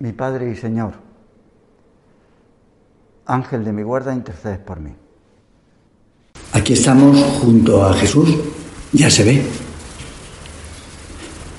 mi 0.00 0.12
Padre 0.12 0.50
y 0.50 0.56
Señor, 0.56 0.94
Ángel 3.26 3.64
de 3.64 3.72
mi 3.72 3.82
guarda, 3.82 4.14
intercedes 4.14 4.58
por 4.58 4.80
mí. 4.80 4.90
Aquí 6.52 6.72
estamos 6.72 7.22
junto 7.40 7.84
a 7.84 7.92
Jesús, 7.92 8.34
ya 8.92 9.10
se 9.10 9.24
ve. 9.24 9.42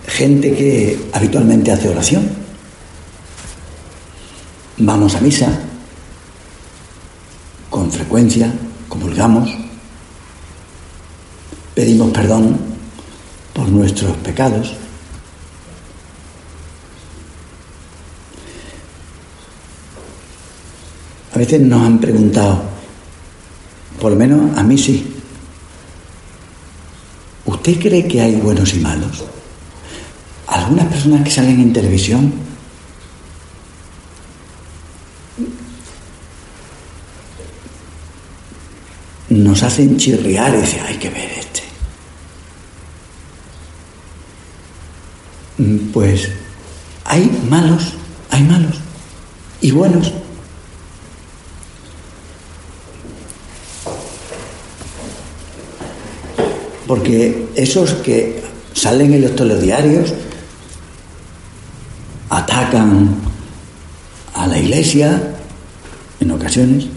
Gente 0.08 0.56
que 0.56 1.00
habitualmente 1.14 1.72
hace 1.72 1.89
oración. 1.89 2.28
Vamos 4.80 5.16
a 5.16 5.22
misa, 5.22 5.47
con 7.69 7.92
frecuencia, 7.92 8.52
comulgamos, 8.89 9.56
pedimos 11.75 12.12
perdón 12.12 12.58
por 13.53 13.69
nuestros 13.69 14.17
pecados. 14.17 14.81
Veces 21.42 21.61
nos 21.61 21.81
han 21.81 22.00
preguntado, 22.00 22.61
por 24.00 24.11
lo 24.11 24.17
menos 24.17 24.56
a 24.58 24.64
mí 24.64 24.78
sí, 24.78 25.11
¿usted 27.45 27.80
cree 27.80 28.08
que 28.08 28.22
hay 28.22 28.36
buenos 28.36 28.73
y 28.73 28.80
malos? 28.80 29.23
Algunas 30.45 30.88
personas 30.88 31.23
que 31.23 31.31
salen 31.31 31.59
en 31.59 31.73
televisión 31.73 32.31
nos 39.30 39.64
hacen 39.64 39.97
chirriar 39.97 40.53
y 40.53 40.62
dicen, 40.62 40.84
hay 40.86 40.97
que 40.97 41.09
ver 41.09 41.31
este. 41.39 41.62
Pues 45.92 46.30
hay 47.06 47.31
malos, 47.50 47.94
hay 48.30 48.44
malos 48.44 48.75
y 49.62 49.72
buenos. 49.72 50.20
Porque 56.91 57.47
esos 57.56 57.94
que 58.03 58.44
salen 58.74 59.13
en 59.13 59.22
los 59.22 59.34
telediarios 59.34 60.13
atacan 62.29 63.16
a 64.34 64.46
la 64.46 64.59
iglesia 64.59 65.38
en 66.19 66.31
ocasiones, 66.31 66.88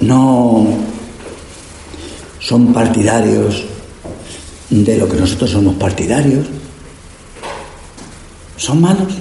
no 0.00 0.66
son 2.38 2.74
partidarios 2.74 3.64
de 4.68 4.98
lo 4.98 5.08
que 5.08 5.16
nosotros 5.16 5.50
somos 5.50 5.76
partidarios, 5.76 6.46
son 8.58 8.82
malos 8.82 9.14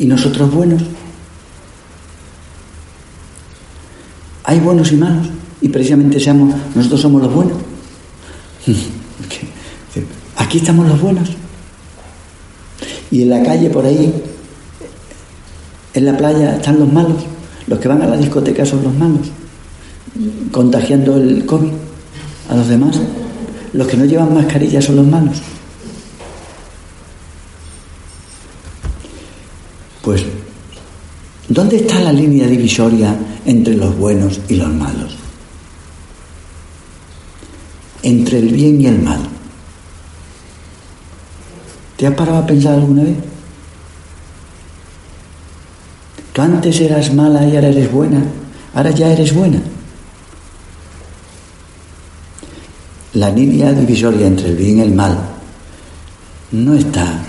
y 0.00 0.06
nosotros 0.06 0.52
buenos. 0.52 0.82
Hay 4.42 4.58
buenos 4.58 4.90
y 4.90 4.96
malos 4.96 5.28
y 5.62 5.68
precisamente 5.68 6.18
seamos, 6.18 6.54
nosotros 6.74 7.00
somos 7.00 7.22
los 7.22 7.32
buenos. 7.32 7.56
Aquí 10.36 10.58
estamos 10.58 10.86
los 10.88 11.00
buenos. 11.00 11.30
Y 13.10 13.22
en 13.22 13.30
la 13.30 13.42
calle 13.42 13.70
por 13.70 13.86
ahí, 13.86 14.12
en 15.94 16.04
la 16.04 16.16
playa, 16.16 16.56
están 16.56 16.80
los 16.80 16.92
malos. 16.92 17.22
Los 17.68 17.78
que 17.78 17.88
van 17.88 18.02
a 18.02 18.06
la 18.06 18.16
discoteca 18.16 18.66
son 18.66 18.82
los 18.82 18.94
malos, 18.94 19.28
contagiando 20.50 21.16
el 21.16 21.46
COVID 21.46 21.70
a 22.50 22.56
los 22.56 22.68
demás. 22.68 22.98
Los 23.72 23.86
que 23.86 23.96
no 23.96 24.04
llevan 24.04 24.34
mascarilla 24.34 24.82
son 24.82 24.96
los 24.96 25.06
malos. 25.06 25.40
Pues, 30.02 30.24
¿dónde 31.48 31.76
está 31.76 32.00
la 32.00 32.12
línea 32.12 32.48
divisoria 32.48 33.16
entre 33.46 33.76
los 33.76 33.96
buenos 33.96 34.40
y 34.48 34.56
los 34.56 34.68
malos? 34.68 35.21
Entre 38.02 38.38
el 38.38 38.48
bien 38.48 38.80
y 38.80 38.86
el 38.86 39.00
mal. 39.00 39.20
¿Te 41.96 42.06
has 42.06 42.14
parado 42.14 42.38
a 42.38 42.46
pensar 42.46 42.74
alguna 42.74 43.04
vez? 43.04 43.16
Tú 46.32 46.42
antes 46.42 46.80
eras 46.80 47.12
mala 47.12 47.46
y 47.46 47.54
ahora 47.54 47.68
eres 47.68 47.92
buena, 47.92 48.22
ahora 48.74 48.90
ya 48.90 49.12
eres 49.12 49.34
buena. 49.34 49.60
La 53.14 53.30
línea 53.30 53.72
divisoria 53.72 54.26
entre 54.26 54.48
el 54.48 54.56
bien 54.56 54.78
y 54.78 54.80
el 54.80 54.94
mal 54.94 55.18
no 56.52 56.74
está 56.74 57.22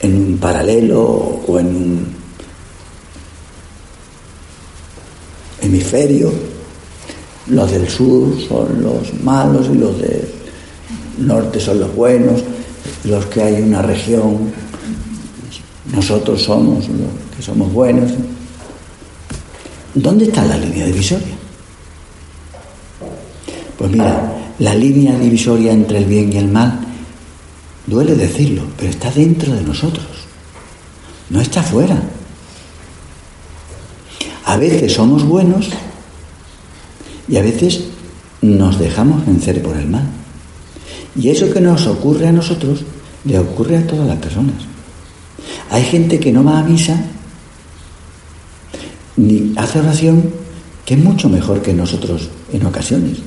en 0.00 0.14
un 0.14 0.38
paralelo 0.38 1.02
o 1.02 1.58
en 1.58 1.66
un 1.66 2.16
hemisferio. 5.62 6.53
Los 7.46 7.70
del 7.70 7.88
sur 7.88 8.40
son 8.48 8.82
los 8.82 9.22
malos 9.22 9.68
y 9.72 9.76
los 9.76 10.00
del 10.00 10.28
norte 11.18 11.60
son 11.60 11.80
los 11.80 11.94
buenos, 11.94 12.42
los 13.04 13.26
que 13.26 13.42
hay 13.42 13.56
en 13.56 13.68
una 13.68 13.82
región 13.82 14.52
nosotros 15.92 16.42
somos 16.42 16.88
los 16.88 17.36
que 17.36 17.42
somos 17.42 17.72
buenos. 17.72 18.10
¿Dónde 19.94 20.24
está 20.24 20.44
la 20.44 20.56
línea 20.58 20.86
divisoria? 20.86 21.34
Pues 23.78 23.90
mira, 23.90 24.32
la 24.58 24.74
línea 24.74 25.18
divisoria 25.18 25.72
entre 25.72 25.98
el 25.98 26.04
bien 26.06 26.32
y 26.32 26.38
el 26.38 26.48
mal, 26.48 26.80
duele 27.86 28.14
decirlo, 28.14 28.62
pero 28.76 28.90
está 28.90 29.10
dentro 29.10 29.52
de 29.52 29.62
nosotros, 29.62 30.06
no 31.30 31.40
está 31.40 31.62
fuera. 31.62 32.00
A 34.46 34.56
veces 34.56 34.92
somos 34.92 35.24
buenos 35.24 35.70
y 37.28 37.36
a 37.36 37.42
veces 37.42 37.84
nos 38.42 38.78
dejamos 38.78 39.24
vencer 39.26 39.62
por 39.62 39.76
el 39.76 39.88
mal. 39.88 40.04
Y 41.16 41.30
eso 41.30 41.50
que 41.52 41.60
nos 41.60 41.86
ocurre 41.86 42.28
a 42.28 42.32
nosotros, 42.32 42.84
le 43.24 43.38
ocurre 43.38 43.78
a 43.78 43.86
todas 43.86 44.06
las 44.06 44.18
personas. 44.18 44.54
Hay 45.70 45.84
gente 45.84 46.18
que 46.20 46.32
no 46.32 46.44
va 46.44 46.58
a 46.58 46.62
misa 46.62 47.00
ni 49.16 49.52
hace 49.56 49.80
oración, 49.80 50.30
que 50.84 50.94
es 50.94 51.00
mucho 51.00 51.28
mejor 51.28 51.62
que 51.62 51.72
nosotros 51.72 52.28
en 52.52 52.66
ocasiones. 52.66 53.18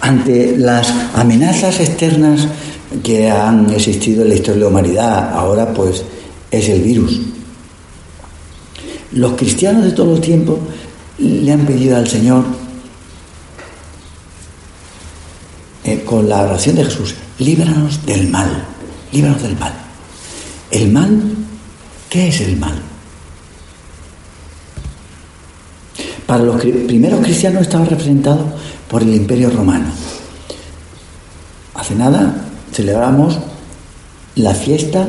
Ante 0.00 0.56
las 0.58 0.92
amenazas 1.14 1.78
externas 1.80 2.48
que 3.02 3.30
han 3.30 3.70
existido 3.70 4.22
en 4.22 4.30
la 4.30 4.34
historia 4.34 4.54
de 4.54 4.60
la 4.60 4.68
humanidad, 4.68 5.32
ahora 5.32 5.72
pues 5.72 6.04
es 6.50 6.68
el 6.68 6.82
virus. 6.82 7.20
Los 9.12 9.34
cristianos 9.34 9.84
de 9.84 9.92
todo 9.92 10.14
el 10.16 10.20
tiempo 10.20 10.58
le 11.18 11.52
han 11.52 11.66
pedido 11.66 11.96
al 11.96 12.08
Señor, 12.08 12.44
eh, 15.84 16.02
con 16.04 16.28
la 16.28 16.42
oración 16.42 16.76
de 16.76 16.84
Jesús, 16.84 17.14
líbranos 17.38 18.04
del 18.06 18.28
mal, 18.28 18.64
líbranos 19.12 19.42
del 19.42 19.58
mal. 19.58 19.72
¿El 20.70 20.90
mal? 20.90 21.22
¿Qué 22.08 22.28
es 22.28 22.40
el 22.40 22.56
mal? 22.56 22.80
Para 26.26 26.44
los 26.44 26.60
primeros 26.62 27.20
cristianos 27.20 27.62
estaba 27.62 27.84
representado 27.84 28.46
por 28.88 29.02
el 29.02 29.14
imperio 29.14 29.50
romano. 29.50 29.86
Hace 31.74 31.94
nada 31.94 32.46
celebramos 32.72 33.38
la 34.36 34.54
fiesta 34.54 35.08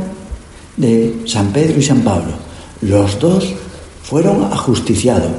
de 0.76 1.24
San 1.26 1.54
Pedro 1.54 1.80
y 1.80 1.84
San 1.84 2.02
Pablo. 2.02 2.34
Los 2.82 3.20
dos 3.20 3.54
fueron 4.04 4.44
ajusticiados, 4.52 5.32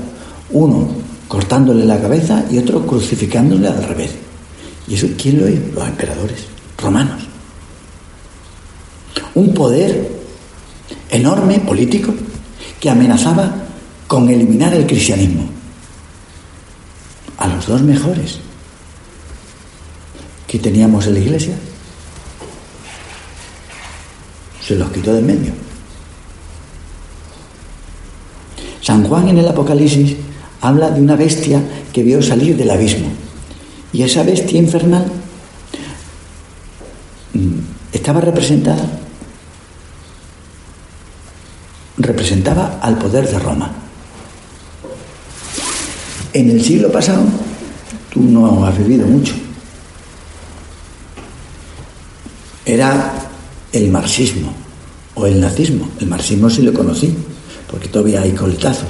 uno 0.50 0.88
cortándole 1.28 1.84
la 1.84 2.00
cabeza 2.00 2.44
y 2.50 2.58
otro 2.58 2.86
crucificándole 2.86 3.68
al 3.68 3.82
revés. 3.84 4.10
¿Y 4.86 4.94
eso 4.94 5.06
quién 5.20 5.40
lo 5.40 5.48
hizo? 5.48 5.62
Los 5.74 5.88
emperadores 5.88 6.44
romanos. 6.78 7.22
Un 9.34 9.52
poder 9.54 10.10
enorme 11.10 11.60
político 11.60 12.14
que 12.80 12.90
amenazaba 12.90 13.54
con 14.06 14.28
eliminar 14.28 14.74
el 14.74 14.86
cristianismo. 14.86 15.48
A 17.38 17.48
los 17.48 17.66
dos 17.66 17.82
mejores 17.82 18.38
que 20.46 20.58
teníamos 20.58 21.06
en 21.06 21.14
la 21.14 21.20
iglesia, 21.20 21.54
se 24.64 24.76
los 24.76 24.90
quitó 24.90 25.12
de 25.12 25.18
en 25.18 25.26
medio. 25.26 25.63
San 28.84 29.08
Juan 29.08 29.28
en 29.28 29.38
el 29.38 29.48
Apocalipsis 29.48 30.14
habla 30.60 30.90
de 30.90 31.00
una 31.00 31.16
bestia 31.16 31.62
que 31.90 32.02
vio 32.02 32.20
salir 32.20 32.54
del 32.54 32.70
abismo. 32.70 33.08
Y 33.94 34.02
esa 34.02 34.22
bestia 34.22 34.58
infernal 34.58 35.06
mm, 37.32 37.58
estaba 37.94 38.20
representada, 38.20 38.86
representaba 41.96 42.78
al 42.82 42.98
poder 42.98 43.26
de 43.26 43.38
Roma. 43.38 43.72
En 46.34 46.50
el 46.50 46.62
siglo 46.62 46.92
pasado, 46.92 47.22
tú 48.12 48.20
no 48.20 48.66
has 48.66 48.76
vivido 48.76 49.06
mucho, 49.06 49.34
era 52.66 53.14
el 53.72 53.90
marxismo 53.90 54.52
o 55.14 55.24
el 55.24 55.40
nazismo. 55.40 55.88
El 56.00 56.08
marxismo 56.08 56.50
sí 56.50 56.60
lo 56.60 56.74
conocí, 56.74 57.16
porque 57.74 57.88
todavía 57.88 58.22
hay 58.22 58.30
coletazos, 58.30 58.86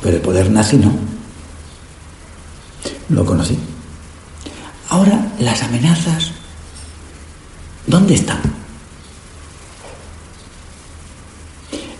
pero 0.00 0.14
el 0.14 0.22
poder 0.22 0.52
nazi 0.52 0.76
no. 0.76 0.92
Lo 3.08 3.26
conocí. 3.26 3.58
Ahora, 4.88 5.32
las 5.40 5.60
amenazas, 5.64 6.30
¿dónde 7.88 8.14
están? 8.14 8.38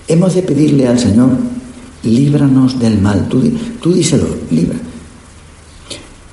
Hemos 0.06 0.36
de 0.36 0.42
pedirle 0.42 0.86
al 0.86 1.00
Señor, 1.00 1.30
líbranos 2.04 2.78
del 2.78 3.00
mal. 3.00 3.28
Tú, 3.28 3.42
tú 3.82 3.92
díselo, 3.92 4.28
libra. 4.52 4.78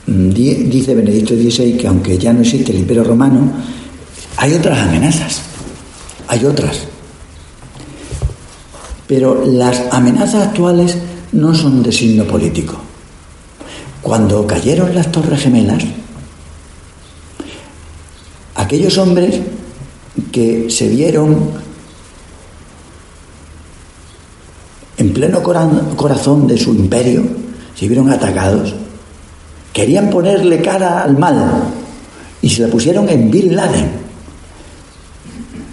Mm, 0.06 0.30
dice 0.30 0.94
Benedicto 0.94 1.34
XVI 1.34 1.76
que 1.76 1.88
aunque 1.88 2.20
ya 2.20 2.34
no 2.34 2.42
existe 2.42 2.72
el 2.72 2.78
imperio 2.78 3.04
romano, 3.04 3.52
hay 4.36 4.54
otras 4.54 4.78
amenazas, 4.78 5.42
hay 6.28 6.46
otras. 6.46 6.87
Pero 9.08 9.46
las 9.46 9.84
amenazas 9.92 10.48
actuales 10.48 10.98
no 11.32 11.54
son 11.54 11.82
de 11.82 11.92
signo 11.92 12.26
político. 12.26 12.76
Cuando 14.02 14.46
cayeron 14.46 14.94
las 14.94 15.12
torres 15.12 15.42
gemelas, 15.42 15.84
aquellos 18.56 18.98
hombres 18.98 19.40
que 20.32 20.70
se 20.70 20.88
vieron 20.90 21.52
en 24.98 25.14
pleno 25.14 25.42
corazón 25.42 26.48
de 26.48 26.58
su 26.58 26.74
imperio, 26.74 27.24
se 27.76 27.88
vieron 27.88 28.10
atacados, 28.12 28.74
querían 29.72 30.10
ponerle 30.10 30.62
cara 30.62 31.04
al 31.04 31.18
mal 31.18 31.64
y 32.42 32.50
se 32.50 32.64
la 32.64 32.68
pusieron 32.68 33.08
en 33.10 33.30
Bin 33.30 33.56
Laden 33.56 34.08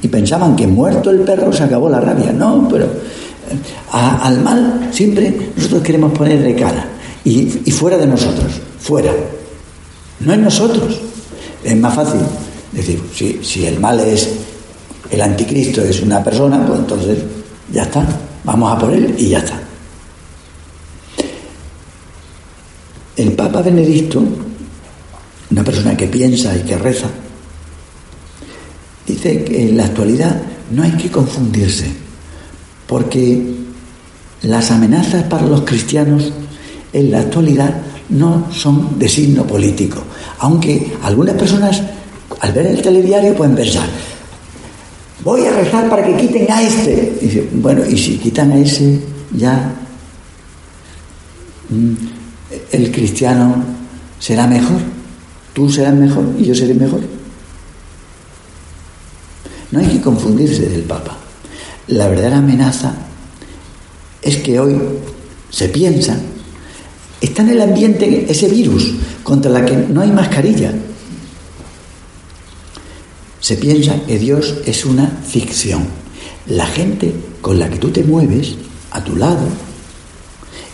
y 0.03 0.09
pensaban 0.09 0.55
que 0.55 0.67
muerto 0.67 1.11
el 1.11 1.21
perro 1.21 1.51
se 1.51 1.65
acabó 1.65 1.89
la 1.89 1.99
rabia. 1.99 2.31
No, 2.31 2.69
pero 2.71 2.87
al 3.93 4.43
mal 4.43 4.88
siempre 4.93 5.52
nosotros 5.56 5.82
queremos 5.82 6.12
ponerle 6.17 6.55
cara 6.55 6.88
y, 7.25 7.46
fuera 7.70 7.96
de 7.96 8.06
nosotros, 8.06 8.52
fuera. 8.79 9.12
No 10.20 10.32
en 10.32 10.43
nosotros. 10.43 11.00
Es 11.62 11.76
más 11.76 11.94
fácil 11.94 12.20
decir, 12.73 13.02
si, 13.14 13.41
si 13.43 13.64
el 13.64 13.81
mal 13.81 13.99
es 14.00 14.31
el 15.11 15.20
anticristo, 15.20 15.82
es 15.82 16.02
una 16.02 16.23
persona, 16.23 16.67
pues 16.67 16.81
entonces 16.81 17.19
ya 17.73 17.85
está, 17.85 18.06
vamos 18.44 18.73
a 18.73 18.79
por 18.79 18.93
él 18.93 19.14
y 19.17 19.29
ya 19.29 19.38
está. 19.38 19.61
El 23.17 23.32
Papa 23.32 23.62
Benedicto, 23.62 24.23
una 25.50 25.64
persona 25.64 25.97
que 25.97 26.08
piensa 26.08 26.55
y 26.56 26.61
que 26.61 26.76
reza, 26.76 27.08
Dice 29.06 29.44
que 29.44 29.69
en 29.69 29.76
la 29.76 29.85
actualidad 29.85 30.40
no 30.70 30.82
hay 30.82 30.93
que 30.93 31.11
confundirse, 31.11 31.87
porque 32.87 33.43
las 34.43 34.71
amenazas 34.71 35.25
para 35.25 35.47
los 35.47 35.63
cristianos 35.63 36.33
en 36.93 37.11
la 37.11 37.21
actualidad 37.21 37.75
no 38.11 38.49
son 38.53 38.99
de 38.99 39.09
signo 39.09 39.47
político, 39.47 40.03
aunque 40.39 40.93
algunas 41.03 41.35
personas 41.37 41.83
al 42.41 42.53
ver 42.53 42.67
el 42.67 42.83
telediario 42.83 43.35
pueden 43.35 43.55
pensar, 43.55 43.89
voy 45.23 45.47
a 45.47 45.53
rezar 45.53 45.89
para 45.89 46.05
que 46.05 46.17
quiten 46.17 46.51
a 46.51 46.63
este. 46.63 47.49
Bueno, 47.55 47.83
y 47.89 47.97
si 47.97 48.19
quitan 48.19 48.53
a 48.53 48.59
ese, 48.59 49.01
ya 49.35 49.73
mm, 51.71 51.93
el 52.73 52.93
cristiano 52.93 53.65
será 54.19 54.47
mejor, 54.47 54.81
tú 55.53 55.71
serás 55.71 55.95
mejor 55.95 56.27
y 56.39 56.45
yo 56.45 56.55
seré 56.55 56.75
mejor. 56.75 57.01
No 59.71 59.81
hay 59.81 59.87
que 59.87 60.01
confundirse 60.01 60.69
del 60.69 60.83
Papa. 60.83 61.24
La 61.89 62.09
verdadera 62.09 62.39
amenaza 62.39 62.95
es 64.23 64.39
que 64.39 64.59
hoy 64.59 64.81
se 65.51 65.69
piensa, 65.69 66.19
está 67.21 67.43
en 67.43 67.51
el 67.51 67.63
ambiente 67.63 68.27
ese 68.29 68.49
virus 68.49 68.95
contra 69.23 69.51
la 69.51 69.65
que 69.65 69.77
no 69.77 70.01
hay 70.01 70.11
mascarilla. 70.11 70.73
Se 73.41 73.57
piensa 73.57 74.01
que 74.07 74.19
Dios 74.19 74.55
es 74.65 74.85
una 74.85 75.07
ficción. 75.07 75.87
La 76.47 76.67
gente 76.67 77.13
con 77.41 77.59
la 77.59 77.69
que 77.69 77.79
tú 77.79 77.91
te 77.91 78.03
mueves, 78.03 78.55
a 78.91 79.05
tu 79.05 79.17
lado, 79.17 79.47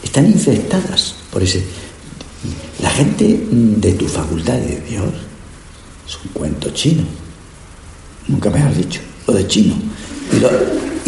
están 0.02 0.26
infectadas 0.26 1.16
por 1.32 1.42
ese... 1.42 1.64
La 2.80 2.90
gente 2.90 3.46
de 3.50 3.92
tu 3.92 4.06
facultad 4.06 4.54
de 4.54 4.80
Dios 4.88 5.12
es 6.06 6.16
un 6.24 6.32
cuento 6.32 6.70
chino 6.70 7.02
nunca 8.30 8.50
me 8.50 8.60
has 8.60 8.76
dicho, 8.76 9.00
lo 9.26 9.34
de 9.34 9.46
chino 9.46 9.74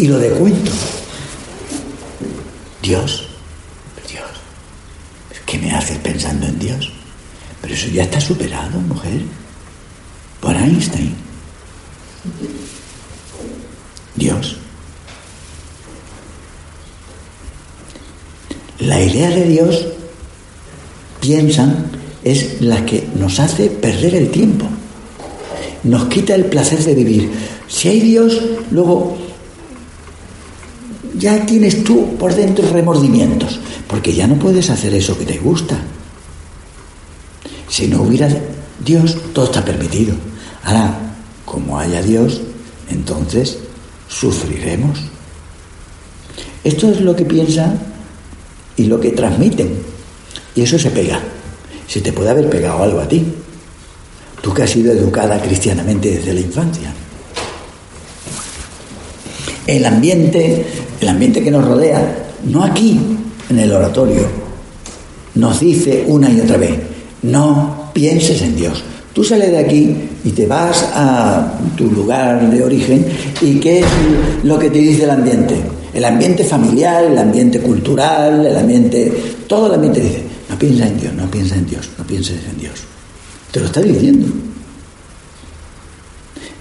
y 0.03 0.07
lo 0.07 0.19
de 0.19 0.31
cuento. 0.31 0.71
Dios, 2.81 3.25
Dios, 4.09 4.27
¿qué 5.45 5.57
me 5.59 5.71
haces 5.71 5.97
pensando 5.99 6.45
en 6.45 6.59
Dios? 6.59 6.91
Pero 7.61 7.73
eso 7.73 7.87
ya 7.87 8.03
está 8.03 8.19
superado, 8.19 8.81
mujer, 8.81 9.21
por 10.41 10.57
Einstein. 10.57 11.15
Dios. 14.15 14.57
La 18.79 19.01
idea 19.01 19.29
de 19.29 19.47
Dios, 19.47 19.87
piensan, 21.21 21.91
es 22.25 22.59
la 22.59 22.85
que 22.85 23.07
nos 23.15 23.39
hace 23.39 23.69
perder 23.69 24.15
el 24.15 24.31
tiempo 24.31 24.67
nos 25.83 26.05
quita 26.05 26.33
el 26.33 26.45
placer 26.45 26.79
de 26.79 26.95
vivir. 26.95 27.29
Si 27.67 27.89
hay 27.89 27.99
Dios, 27.99 28.41
luego 28.71 29.17
ya 31.17 31.45
tienes 31.45 31.83
tú 31.83 32.15
por 32.17 32.33
dentro 32.33 32.67
remordimientos, 32.69 33.59
porque 33.87 34.13
ya 34.13 34.27
no 34.27 34.35
puedes 34.35 34.69
hacer 34.69 34.93
eso 34.93 35.17
que 35.17 35.25
te 35.25 35.37
gusta. 35.37 35.77
Si 37.69 37.87
no 37.87 38.03
hubiera 38.03 38.29
Dios, 38.83 39.17
todo 39.33 39.45
está 39.45 39.63
permitido. 39.63 40.15
Ahora, 40.63 40.97
como 41.45 41.77
haya 41.77 42.01
Dios, 42.01 42.41
entonces 42.89 43.57
sufriremos. 44.07 44.99
Esto 46.63 46.89
es 46.89 47.01
lo 47.01 47.15
que 47.15 47.25
piensan 47.25 47.79
y 48.77 48.85
lo 48.85 48.99
que 48.99 49.11
transmiten. 49.11 49.77
Y 50.55 50.61
eso 50.61 50.79
se 50.79 50.91
pega. 50.91 51.19
Se 51.87 52.01
te 52.01 52.13
puede 52.13 52.29
haber 52.29 52.49
pegado 52.49 52.83
algo 52.83 52.99
a 52.99 53.07
ti. 53.07 53.23
Tú 54.41 54.53
que 54.53 54.63
has 54.63 54.69
sido 54.69 54.91
educada 54.91 55.41
cristianamente 55.41 56.11
desde 56.11 56.33
la 56.33 56.39
infancia. 56.39 56.93
El 59.65 59.85
ambiente, 59.85 60.65
el 60.99 61.07
ambiente 61.07 61.41
que 61.41 61.51
nos 61.51 61.65
rodea, 61.65 62.25
no 62.45 62.63
aquí, 62.63 62.99
en 63.49 63.59
el 63.59 63.71
oratorio, 63.71 64.27
nos 65.35 65.59
dice 65.59 66.05
una 66.07 66.29
y 66.29 66.41
otra 66.41 66.57
vez, 66.57 66.77
no 67.23 67.91
pienses 67.93 68.41
en 68.41 68.55
Dios. 68.55 68.83
Tú 69.13 69.23
sales 69.23 69.51
de 69.51 69.59
aquí 69.59 69.95
y 70.23 70.31
te 70.31 70.47
vas 70.47 70.89
a 70.93 71.59
tu 71.77 71.91
lugar 71.91 72.49
de 72.49 72.63
origen 72.63 73.05
y 73.41 73.55
¿qué 73.59 73.79
es 73.79 73.85
lo 74.43 74.57
que 74.57 74.69
te 74.69 74.79
dice 74.79 75.03
el 75.03 75.11
ambiente? 75.11 75.55
El 75.93 76.05
ambiente 76.05 76.43
familiar, 76.43 77.03
el 77.03 77.17
ambiente 77.17 77.59
cultural, 77.59 78.45
el 78.45 78.57
ambiente... 78.57 79.11
Todo 79.47 79.67
el 79.67 79.75
ambiente 79.75 80.01
dice, 80.01 80.23
no 80.49 80.57
piensa 80.57 80.87
en 80.87 80.99
Dios, 80.99 81.13
no 81.13 81.29
piensa 81.29 81.55
en 81.55 81.67
Dios, 81.67 81.89
no 81.97 82.07
pienses 82.07 82.37
en 82.51 82.59
Dios. 82.59 82.73
Te 83.51 83.59
lo 83.59 83.67
está 83.67 83.81
diciendo. 83.81 84.27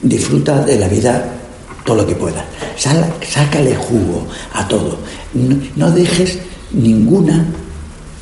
disfruta 0.02 0.62
de 0.62 0.78
la 0.78 0.88
vida 0.88 1.41
todo 1.84 1.96
lo 1.96 2.06
que 2.06 2.14
puedas. 2.14 2.44
sácale 2.76 3.74
jugo 3.74 4.26
a 4.52 4.66
todo. 4.66 4.98
No, 5.76 5.90
dejes 5.90 6.38
ninguna, 6.72 7.44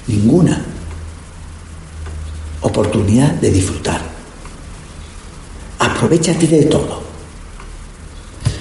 ninguna 0.06 0.64
oportunidad 2.62 3.32
de 3.34 3.50
disfrutar. 3.50 4.00
Aprovechate 5.78 6.46
de 6.46 6.64
todo. 6.64 7.02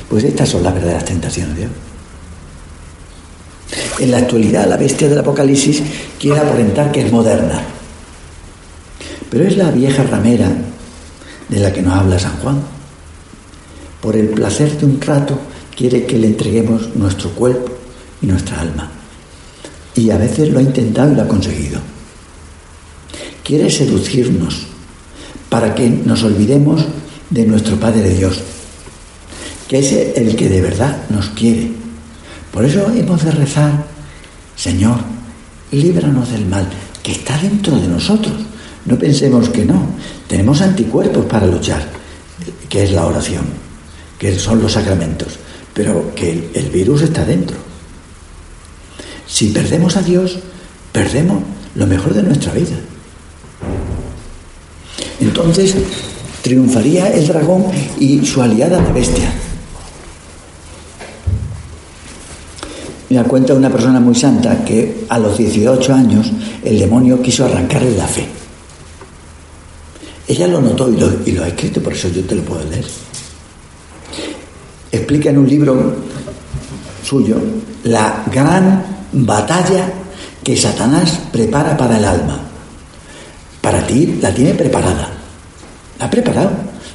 Pues 0.10 0.24
estas 0.24 0.50
son 0.50 0.64
las 0.64 0.74
verdaderas 0.74 1.06
tentaciones 1.06 1.56
de 1.56 1.62
Dios. 1.62 1.72
En 4.00 4.12
la 4.12 4.18
actualidad, 4.18 4.68
la 4.68 4.78
bestia 4.78 5.08
del 5.08 5.20
Apocalipsis 5.20 5.84
quiere 6.20 6.40
aparentar 6.40 6.92
que 6.92 7.02
es 7.02 7.12
moderna, 7.12 7.62
pero 9.30 9.44
es 9.44 9.58
la 9.58 9.70
vieja 9.72 10.04
ramera 10.04 10.50
de 11.50 11.60
la 11.60 11.72
que 11.74 11.82
nos 11.82 11.94
habla 11.94 12.18
San 12.18 12.38
Juan. 12.38 12.79
Por 14.02 14.16
el 14.16 14.30
placer 14.30 14.78
de 14.78 14.86
un 14.86 15.02
rato 15.02 15.40
quiere 15.76 16.06
que 16.06 16.18
le 16.18 16.28
entreguemos 16.28 16.96
nuestro 16.96 17.32
cuerpo 17.32 17.72
y 18.22 18.28
nuestra 18.28 18.62
alma. 18.62 18.90
Y 19.96 20.10
a 20.12 20.18
veces 20.18 20.50
lo 20.50 20.60
ha 20.60 20.62
intentado 20.62 21.12
y 21.12 21.16
lo 21.16 21.24
ha 21.24 21.28
conseguido. 21.28 21.80
Quiere 23.44 23.70
seducirnos 23.70 24.68
para 25.50 25.74
que 25.74 25.90
nos 25.90 26.24
olvidemos 26.24 26.86
de 27.30 27.46
nuestro 27.46 27.80
Padre 27.80 28.10
Dios, 28.10 28.40
que 29.68 29.80
es 29.80 29.92
el 29.92 30.36
que 30.36 30.50
de 30.50 30.62
verdad 30.62 31.04
nos 31.10 31.30
quiere. 31.30 31.72
Por 32.52 32.66
eso 32.66 32.92
hemos 32.96 33.24
de 33.24 33.32
rezar, 33.32 33.86
Señor, 34.56 34.98
líbranos 35.72 36.32
del 36.32 36.46
mal, 36.46 36.68
que 37.04 37.12
está 37.12 37.38
dentro 37.38 37.80
de 37.80 37.88
nosotros. 37.88 38.36
No 38.86 38.98
pensemos 38.98 39.50
que 39.50 39.66
no. 39.66 39.88
Tenemos 40.28 40.62
anticuerpos 40.62 41.26
para 41.26 41.48
luchar, 41.48 41.88
que 42.68 42.84
es 42.84 42.92
la 42.92 43.06
oración, 43.06 43.46
que 44.20 44.38
son 44.38 44.62
los 44.62 44.74
sacramentos, 44.74 45.40
pero 45.74 46.14
que 46.14 46.50
el, 46.54 46.70
virus 46.70 47.04
está 47.04 47.24
dentro. 47.24 47.58
Si 49.26 49.48
perdemos 49.48 49.96
a 49.96 50.02
Dios, 50.02 50.38
perdemos 50.92 51.42
lo 51.76 51.88
mejor 51.88 52.14
de 52.14 52.24
nuestra 52.24 52.54
vida. 52.54 52.76
Entonces 55.22 55.76
triunfaría 56.42 57.08
el 57.14 57.28
dragón 57.28 57.66
y 58.00 58.26
su 58.26 58.42
aliada 58.42 58.82
la 58.82 58.92
bestia. 58.92 59.32
Me 63.10 63.24
cuenta 63.24 63.56
una 63.56 63.72
persona 63.72 64.00
muy 64.00 64.14
santa 64.14 64.64
que 64.64 65.06
a 65.10 65.18
los 65.18 65.38
18 65.38 65.94
años 65.94 66.32
el 66.64 66.78
demonio 66.78 67.22
quiso 67.22 67.46
arrancarle 67.46 67.96
la 67.98 68.08
fe. 68.08 68.28
Ella 70.28 70.48
lo 70.48 70.62
notó 70.62 70.90
y 71.26 71.32
lo, 71.32 71.44
ha 71.44 71.48
escrito, 71.48 71.82
por 71.82 71.94
eso 71.94 72.08
yo 72.10 72.24
te 72.24 72.36
lo 72.36 72.44
puedo 72.44 72.64
leer. 72.70 72.86
Explica 74.92 75.30
en 75.30 75.38
un 75.38 75.48
libro 75.48 75.96
suyo 77.04 77.38
la 77.84 78.24
gran 78.32 78.84
batalla 79.12 79.92
que 80.44 80.56
Satanás 80.56 81.20
prepara 81.32 81.78
para 81.78 81.98
el 81.98 82.06
alma. 82.06 82.40
Para 83.62 83.86
ti 83.86 84.18
la 84.22 84.34
tiene 84.34 84.54
preparada. 84.54 85.10
La 86.00 86.06
ha 86.06 86.10
preparado. 86.10 86.52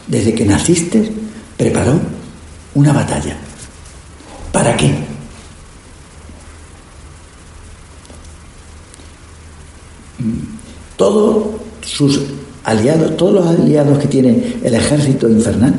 Desde 0.07 0.35
que 0.35 0.45
naciste, 0.45 1.11
preparó 1.57 1.99
una 2.75 2.93
batalla. 2.93 3.37
¿Para 4.53 4.77
qué? 4.77 4.95
Todos 10.97 11.47
sus 11.83 12.21
aliados, 12.65 13.17
todos 13.17 13.35
los 13.35 13.47
aliados 13.47 13.99
que 13.99 14.09
tiene 14.09 14.57
el 14.63 14.75
ejército 14.75 15.29
infernal, 15.29 15.75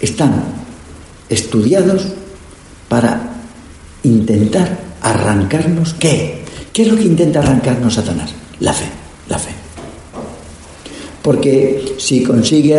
están 0.00 0.44
estudiados 1.28 2.06
para 2.88 3.20
intentar 4.02 4.78
arrancarnos 5.02 5.94
qué? 5.94 6.44
¿Qué 6.72 6.82
es 6.82 6.88
lo 6.88 6.96
que 6.96 7.04
intenta 7.04 7.40
arrancarnos 7.40 7.94
Satanás? 7.94 8.30
La 8.60 8.72
fe, 8.72 8.86
la 9.28 9.38
fe. 9.38 9.50
Porque 11.22 11.96
si 11.98 12.22
consigue 12.22 12.78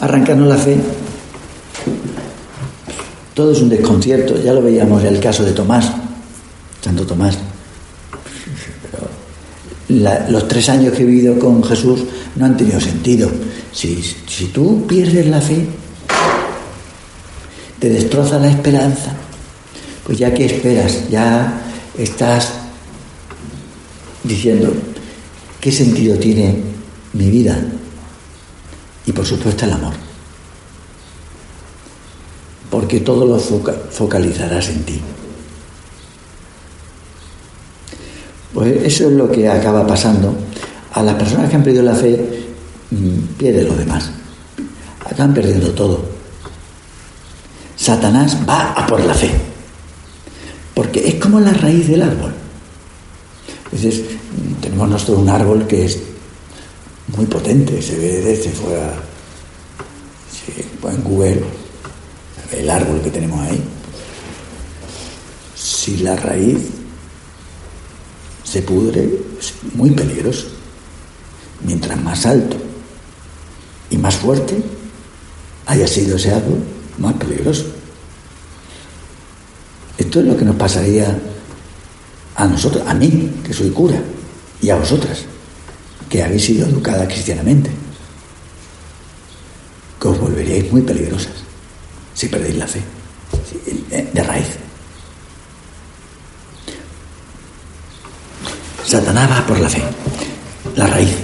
arrancarnos 0.00 0.48
la 0.48 0.56
fe, 0.56 0.76
todo 3.34 3.52
es 3.52 3.60
un 3.60 3.68
desconcierto. 3.68 4.42
Ya 4.42 4.52
lo 4.52 4.62
veíamos 4.62 5.02
en 5.02 5.14
el 5.14 5.20
caso 5.20 5.44
de 5.44 5.52
Tomás, 5.52 5.92
Santo 6.82 7.06
Tomás 7.06 7.38
los 9.90 10.48
tres 10.48 10.68
años 10.68 10.94
que 10.94 11.02
he 11.02 11.06
vivido 11.06 11.38
con 11.38 11.62
Jesús 11.64 12.00
no 12.36 12.46
han 12.46 12.56
tenido 12.56 12.80
sentido. 12.80 13.30
Si, 13.72 14.02
si 14.26 14.46
tú 14.46 14.86
pierdes 14.86 15.26
la 15.26 15.40
fe, 15.40 15.66
te 17.78 17.88
destroza 17.88 18.38
la 18.38 18.50
esperanza, 18.50 19.12
pues 20.04 20.18
ya 20.18 20.34
que 20.34 20.44
esperas, 20.44 21.08
ya 21.08 21.62
estás 21.96 22.52
diciendo, 24.22 24.72
¿qué 25.60 25.72
sentido 25.72 26.18
tiene 26.18 26.56
mi 27.12 27.30
vida? 27.30 27.58
Y 29.06 29.12
por 29.12 29.24
supuesto 29.24 29.64
el 29.64 29.72
amor. 29.72 29.94
Porque 32.70 33.00
todo 33.00 33.24
lo 33.24 33.38
focalizarás 33.38 34.68
en 34.68 34.84
ti. 34.84 35.00
Pues 38.52 38.84
eso 38.84 39.08
es 39.08 39.12
lo 39.12 39.30
que 39.30 39.48
acaba 39.48 39.86
pasando. 39.86 40.34
A 40.92 41.02
las 41.02 41.14
personas 41.14 41.48
que 41.48 41.56
han 41.56 41.62
perdido 41.62 41.84
la 41.84 41.94
fe, 41.94 42.49
pierden 43.38 43.68
lo 43.68 43.74
demás. 43.74 44.10
Acaban 45.04 45.34
perdiendo 45.34 45.70
todo. 45.72 46.04
Satanás 47.76 48.36
va 48.48 48.72
a 48.72 48.86
por 48.86 49.00
la 49.00 49.14
fe. 49.14 49.30
Porque 50.74 51.08
es 51.08 51.14
como 51.16 51.40
la 51.40 51.52
raíz 51.52 51.88
del 51.88 52.02
árbol. 52.02 52.32
Entonces, 53.64 54.02
tenemos 54.60 54.88
nosotros 54.88 55.18
un 55.18 55.28
árbol 55.28 55.66
que 55.66 55.84
es 55.84 55.98
muy 57.16 57.26
potente, 57.26 57.80
se 57.80 57.96
ve 57.96 58.20
desde 58.20 58.50
fuera. 58.50 58.94
Si 60.30 60.88
en 60.88 61.04
Google, 61.04 61.42
el 62.52 62.70
árbol 62.70 63.00
que 63.00 63.10
tenemos 63.10 63.40
ahí. 63.40 63.62
Si 65.54 65.98
la 65.98 66.16
raíz 66.16 66.58
se 68.42 68.62
pudre, 68.62 69.08
es 69.38 69.54
muy 69.74 69.90
peligroso. 69.90 70.48
Mientras 71.64 72.02
más 72.02 72.26
alto 72.26 72.69
y 73.90 73.98
más 73.98 74.16
fuerte 74.16 74.62
haya 75.66 75.86
sido 75.86 76.16
ese 76.16 76.32
árbol, 76.32 76.62
más 76.98 77.14
peligroso. 77.14 77.66
Esto 79.98 80.20
es 80.20 80.26
lo 80.26 80.36
que 80.36 80.44
nos 80.44 80.56
pasaría 80.56 81.18
a 82.34 82.46
nosotros, 82.46 82.82
a 82.86 82.94
mí, 82.94 83.30
que 83.44 83.52
soy 83.52 83.70
cura, 83.70 84.00
y 84.62 84.70
a 84.70 84.76
vosotras, 84.76 85.24
que 86.08 86.22
habéis 86.22 86.44
sido 86.44 86.66
educadas 86.66 87.06
cristianamente, 87.06 87.70
que 90.00 90.08
os 90.08 90.18
volveríais 90.18 90.72
muy 90.72 90.82
peligrosas 90.82 91.40
si 92.14 92.28
perdéis 92.28 92.56
la 92.56 92.66
fe, 92.66 92.82
de 94.12 94.22
raíz. 94.22 94.48
Satanás 98.84 99.30
va 99.30 99.46
por 99.46 99.58
la 99.58 99.70
fe, 99.70 99.82
la 100.76 100.86
raíz. 100.86 101.16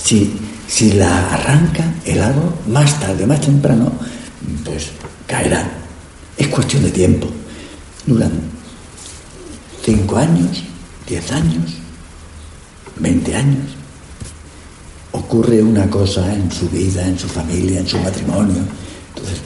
Si, 0.00 0.38
si 0.70 0.92
la 0.92 1.34
arranca 1.34 1.82
el 2.04 2.22
árbol, 2.22 2.54
más 2.68 3.00
tarde, 3.00 3.26
más 3.26 3.40
temprano, 3.40 3.90
pues 4.64 4.90
caerá. 5.26 5.68
Es 6.36 6.46
cuestión 6.46 6.84
de 6.84 6.90
tiempo. 6.92 7.26
Duran 8.06 8.30
cinco 9.84 10.16
años, 10.16 10.62
diez 11.08 11.32
años, 11.32 11.72
veinte 13.00 13.34
años. 13.34 13.66
Ocurre 15.10 15.60
una 15.60 15.90
cosa 15.90 16.32
en 16.32 16.50
su 16.52 16.68
vida, 16.70 17.04
en 17.04 17.18
su 17.18 17.26
familia, 17.26 17.80
en 17.80 17.88
su 17.88 17.98
matrimonio. 17.98 18.62
Entonces, 19.08 19.40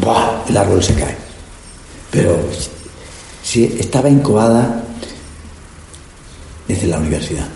¡buah! 0.00 0.44
el 0.48 0.56
árbol 0.56 0.82
se 0.82 0.94
cae. 0.94 1.16
Pero 2.12 2.38
si 3.42 3.64
estaba 3.64 4.08
incubada 4.08 4.84
desde 6.68 6.86
la 6.86 6.98
universidad. 6.98 7.48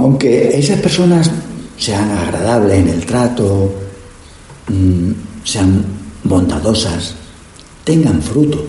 Aunque 0.00 0.58
esas 0.58 0.80
personas 0.80 1.30
sean 1.76 2.10
agradables 2.10 2.78
en 2.78 2.88
el 2.88 3.04
trato, 3.04 3.70
mm, 4.68 5.10
sean 5.44 5.84
bondadosas, 6.24 7.16
tengan 7.84 8.22
fruto, 8.22 8.64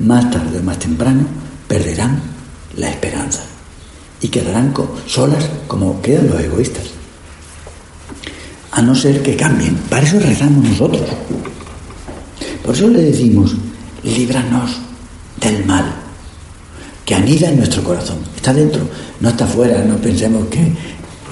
más 0.00 0.30
tarde 0.30 0.58
o 0.58 0.62
más 0.62 0.78
temprano 0.78 1.24
perderán 1.66 2.20
la 2.76 2.90
esperanza 2.90 3.44
y 4.20 4.28
quedarán 4.28 4.74
solas 5.06 5.48
como 5.66 6.02
quedan 6.02 6.28
los 6.28 6.40
egoístas. 6.42 6.84
A 8.72 8.82
no 8.82 8.94
ser 8.94 9.22
que 9.22 9.36
cambien. 9.36 9.74
Para 9.88 10.06
eso 10.06 10.20
rezamos 10.20 10.68
nosotros. 10.68 11.08
Por 12.62 12.74
eso 12.74 12.88
le 12.88 13.04
decimos, 13.04 13.56
líbranos 14.02 14.70
del 15.40 15.64
mal 15.64 16.01
que 17.04 17.14
anida 17.14 17.48
en 17.48 17.56
nuestro 17.58 17.82
corazón. 17.82 18.18
Está 18.36 18.52
dentro, 18.52 18.88
no 19.20 19.28
está 19.28 19.46
fuera. 19.46 19.82
No 19.84 19.96
pensemos 19.96 20.46
que 20.48 20.72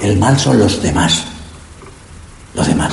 el 0.03 0.19
mal 0.19 0.39
son 0.39 0.59
los 0.59 0.83
demás. 0.83 1.25
Los 2.55 2.67
demás. 2.67 2.93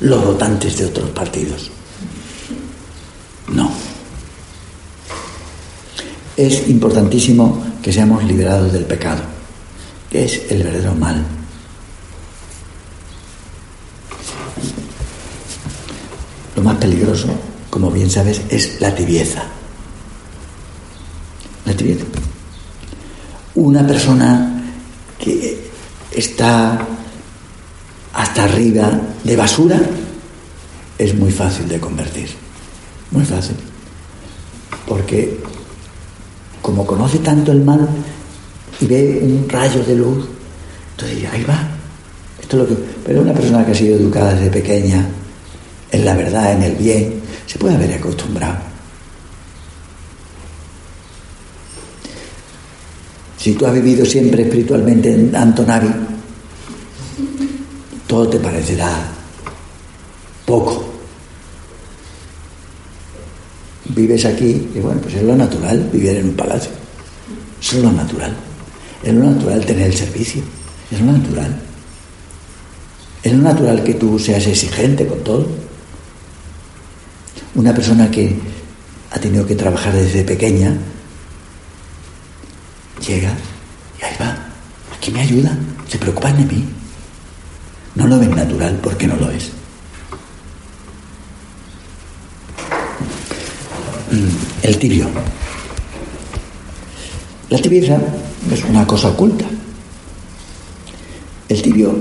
Los 0.00 0.24
votantes 0.24 0.76
de 0.78 0.86
otros 0.86 1.10
partidos. 1.10 1.70
No. 3.48 3.70
Es 6.36 6.68
importantísimo 6.68 7.64
que 7.80 7.92
seamos 7.92 8.24
liberados 8.24 8.72
del 8.72 8.84
pecado, 8.84 9.22
que 10.10 10.24
es 10.24 10.50
el 10.50 10.62
verdadero 10.62 10.94
mal. 10.94 11.24
Lo 16.56 16.62
más 16.62 16.76
peligroso, 16.76 17.28
como 17.70 17.90
bien 17.90 18.10
sabes, 18.10 18.40
es 18.48 18.80
la 18.80 18.94
tibieza. 18.94 19.44
La 21.64 21.74
tibieza. 21.74 22.04
Una 23.64 23.86
persona 23.86 24.62
que 25.18 25.70
está 26.12 26.86
hasta 28.12 28.44
arriba 28.44 28.90
de 29.24 29.36
basura 29.36 29.80
es 30.98 31.14
muy 31.14 31.32
fácil 31.32 31.66
de 31.66 31.80
convertir. 31.80 32.28
Muy 33.10 33.24
fácil. 33.24 33.56
Porque 34.86 35.40
como 36.60 36.84
conoce 36.84 37.20
tanto 37.20 37.52
el 37.52 37.64
mal 37.64 37.88
y 38.82 38.84
ve 38.84 39.20
un 39.22 39.48
rayo 39.48 39.82
de 39.82 39.96
luz, 39.96 40.28
entonces 40.90 41.26
ahí 41.32 41.42
va. 41.44 41.66
Esto 42.42 42.62
es 42.62 42.68
lo 42.68 42.76
que, 42.76 42.82
pero 43.06 43.22
una 43.22 43.32
persona 43.32 43.64
que 43.64 43.72
ha 43.72 43.74
sido 43.74 43.96
educada 43.96 44.34
desde 44.34 44.50
pequeña 44.50 45.08
en 45.90 46.04
la 46.04 46.14
verdad, 46.14 46.52
en 46.52 46.64
el 46.64 46.74
bien, 46.74 47.14
se 47.46 47.58
puede 47.58 47.76
haber 47.76 47.94
acostumbrado. 47.94 48.73
Si 53.44 53.52
tú 53.52 53.66
has 53.66 53.74
vivido 53.74 54.06
siempre 54.06 54.44
espiritualmente 54.44 55.12
en 55.12 55.36
Antonavi, 55.36 55.90
todo 58.06 58.26
te 58.26 58.38
parecerá 58.38 58.88
poco. 60.46 60.82
Vives 63.90 64.24
aquí 64.24 64.70
y 64.74 64.78
bueno, 64.78 64.98
pues 65.02 65.16
es 65.16 65.22
lo 65.24 65.36
natural 65.36 65.90
vivir 65.92 66.16
en 66.16 66.30
un 66.30 66.36
palacio. 66.36 66.70
Es 67.60 67.74
lo 67.74 67.92
natural. 67.92 68.34
Es 69.02 69.12
lo 69.12 69.24
natural 69.24 69.66
tener 69.66 69.88
el 69.88 69.94
servicio. 69.94 70.42
Es 70.90 71.02
lo 71.02 71.12
natural. 71.12 71.54
Es 73.22 73.30
lo 73.30 73.42
natural 73.42 73.84
que 73.84 73.92
tú 73.92 74.18
seas 74.18 74.46
exigente 74.46 75.06
con 75.06 75.22
todo. 75.22 75.46
Una 77.56 77.74
persona 77.74 78.10
que 78.10 78.34
ha 79.10 79.18
tenido 79.18 79.46
que 79.46 79.54
trabajar 79.54 79.92
desde 79.92 80.24
pequeña, 80.24 80.78
llega 83.06 83.32
y 84.00 84.04
ahí 84.04 84.16
va. 84.20 84.36
Aquí 84.96 85.10
me 85.10 85.20
ayuda, 85.20 85.56
se 85.88 85.98
preocupan 85.98 86.36
de 86.36 86.54
mí. 86.54 86.64
No 87.94 88.06
lo 88.06 88.18
ven 88.18 88.34
natural 88.34 88.78
porque 88.82 89.06
no 89.06 89.16
lo 89.16 89.30
es. 89.30 89.50
Mm, 94.10 94.62
el 94.62 94.78
tibio. 94.78 95.08
La 97.50 97.58
tibieza 97.60 97.98
es 98.50 98.64
una 98.64 98.86
cosa 98.86 99.08
oculta. 99.08 99.44
El 101.48 101.62
tibio 101.62 101.94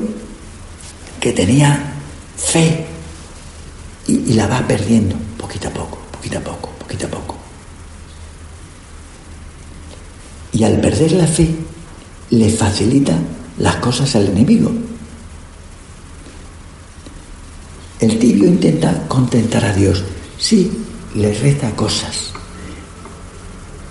que 1.20 1.34
tenía 1.34 1.94
fe 2.38 2.86
y, 4.08 4.32
y 4.32 4.34
la 4.34 4.48
va 4.48 4.66
perdiendo 4.66 5.16
poquito 5.38 5.68
a 5.68 5.72
poco, 5.72 6.00
poquito 6.12 6.38
a 6.38 6.42
poco, 6.42 6.70
poquito 6.80 7.06
a 7.06 7.10
poco. 7.10 7.33
Y 10.54 10.64
al 10.64 10.80
perder 10.80 11.14
la 11.14 11.28
fe, 11.28 11.50
le 12.30 12.50
facilita 12.50 13.18
las 13.58 13.76
cosas 13.78 14.16
al 14.16 14.28
enemigo. 14.28 14.72
El 18.00 18.20
tibio 18.20 18.48
intenta 18.48 19.08
contentar 19.08 19.64
a 19.66 19.74
Dios. 19.74 20.04
Sí, 20.38 20.72
le 21.16 21.34
reza 21.34 21.72
cosas. 21.76 22.32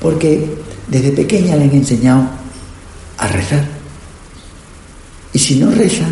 Porque 0.01 0.55
desde 0.89 1.13
pequeña 1.13 1.57
le 1.57 1.65
han 1.65 1.75
enseñado 1.75 2.29
a 3.19 3.27
rezar. 3.29 3.67
Y 5.33 5.39
si 5.39 5.57
no 5.57 5.71
reza, 5.71 6.07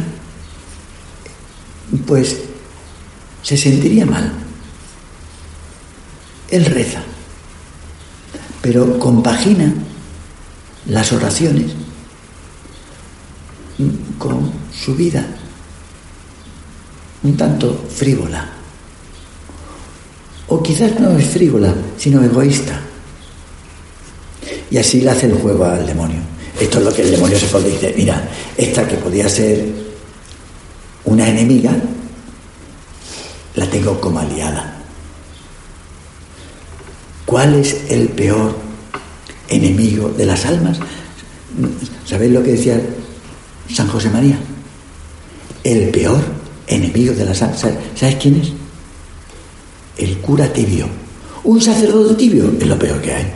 pues 2.06 2.38
se 3.42 3.56
sentiría 3.56 4.06
mal. 4.06 4.32
Él 6.50 6.64
reza, 6.64 7.02
pero 8.62 8.98
compagina 8.98 9.72
las 10.86 11.12
oraciones 11.12 11.72
con 14.18 14.52
su 14.72 14.94
vida 14.94 15.26
un 17.22 17.36
tanto 17.36 17.86
frívola. 17.94 18.48
O 20.48 20.62
quizás 20.62 20.98
no 20.98 21.16
es 21.16 21.26
frívola, 21.26 21.74
sino 21.96 22.22
egoísta. 22.22 22.80
Y 24.70 24.78
así 24.78 25.00
le 25.00 25.10
hace 25.10 25.26
el 25.26 25.34
juego 25.34 25.64
al 25.64 25.86
demonio. 25.86 26.20
Esto 26.58 26.78
es 26.78 26.84
lo 26.84 26.92
que 26.92 27.02
el 27.02 27.10
demonio 27.12 27.38
se 27.38 27.46
pone 27.46 27.68
dice, 27.68 27.94
mira, 27.96 28.28
esta 28.56 28.86
que 28.86 28.96
podía 28.96 29.28
ser 29.28 29.64
una 31.04 31.28
enemiga, 31.28 31.72
la 33.54 33.66
tengo 33.66 34.00
como 34.00 34.18
aliada. 34.18 34.76
¿Cuál 37.26 37.54
es 37.54 37.76
el 37.88 38.08
peor 38.08 38.56
enemigo 39.50 40.08
de 40.08 40.24
las 40.24 40.46
almas? 40.46 40.78
¿Sabéis 42.06 42.32
lo 42.32 42.42
que 42.42 42.52
decía 42.52 42.80
San 43.72 43.88
José 43.88 44.08
María? 44.08 44.38
El 45.62 45.90
peor 45.90 46.20
enemigo 46.66 47.12
de 47.12 47.24
las 47.24 47.42
almas. 47.42 47.60
¿Sabes 47.60 48.16
quién 48.16 48.40
es? 48.40 48.52
El 49.98 50.18
cura 50.18 50.50
tibio. 50.52 50.86
Un 51.44 51.60
sacerdote 51.60 52.14
tibio 52.14 52.50
es 52.58 52.66
lo 52.66 52.78
peor 52.78 53.00
que 53.02 53.12
hay. 53.12 53.32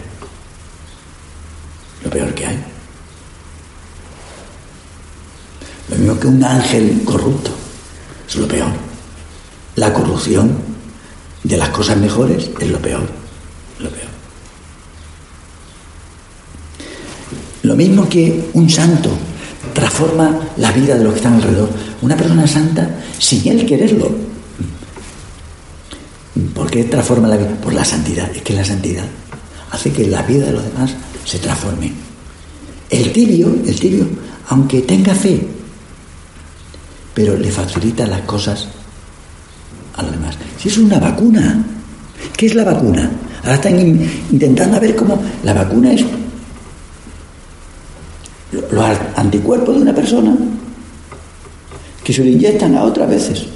Lo 2.03 2.11
peor 2.11 2.33
que 2.35 2.47
hay. 2.47 2.65
Lo 5.91 5.97
mismo 5.97 6.19
que 6.19 6.27
un 6.27 6.43
ángel 6.43 7.03
corrupto. 7.05 7.51
Es 8.27 8.37
lo 8.37 8.49
peor. 8.49 8.71
La 9.77 9.93
corrupción 9.93 10.57
de 11.43 11.57
las 11.59 11.69
cosas 11.71 11.99
mejores 11.99 12.49
es 12.59 12.69
lo 12.69 12.79
peor 12.79 13.25
lo 13.79 13.91
peor. 13.91 14.14
Lo 17.65 17.75
mismo 17.75 18.07
que 18.09 18.51
un 18.53 18.69
santo 18.69 19.11
transforma 19.73 20.39
la 20.59 20.71
vida 20.71 20.97
de 20.97 21.05
los 21.05 21.15
que 21.15 21.19
están 21.19 21.35
alrededor. 21.35 21.71
Una 22.03 22.15
persona 22.15 22.47
santa 22.47 22.89
sin 23.19 23.49
él 23.49 23.65
quererlo. 23.65 24.15
¿Por 26.55 26.71
qué 26.71 26.85
transforma 26.85 27.27
la 27.27 27.39
vida? 27.39 27.57
Por 27.63 27.73
la 27.73 27.85
santidad. 27.85 28.31
Es 28.37 28.43
que 28.43 28.53
la 28.53 28.65
santidad 28.65 29.05
hace 29.71 29.91
que 29.91 30.07
la 30.07 30.21
vida 30.23 30.45
de 30.47 30.53
los 30.53 30.65
demás 30.65 30.95
se 31.25 31.39
transforme. 31.39 31.91
El 32.91 33.13
tibio, 33.13 33.57
el 33.67 33.81
tibio, 33.81 34.07
aunque 34.49 34.83
tenga 34.83 35.15
fe, 35.15 35.41
pero 37.15 37.35
le 37.35 37.51
facilita 37.51 38.07
las 38.07 38.21
cosas 38.23 38.69
a 39.97 40.03
los 40.03 40.13
demás. 40.13 40.37
Si 40.59 40.69
es 40.69 40.77
una 40.77 40.99
vacuna, 40.99 41.65
¿qué 42.37 42.45
es 42.45 42.55
la 42.55 42.65
vacuna? 42.65 43.11
Ahora 43.43 43.55
están 43.55 43.79
intentando 44.31 44.79
ver 44.79 44.95
cómo 44.95 45.19
la 45.43 45.55
vacuna 45.55 45.95
es 45.95 46.05
los 48.75 48.85
anticuerpos 49.17 49.77
de 49.77 49.83
una 49.83 49.95
persona 49.95 50.37
que 52.03 52.13
se 52.13 52.23
lo 52.23 52.31
inyectan 52.31 52.77
a 52.77 52.85
otras 52.85 53.09
veces. 53.09 53.47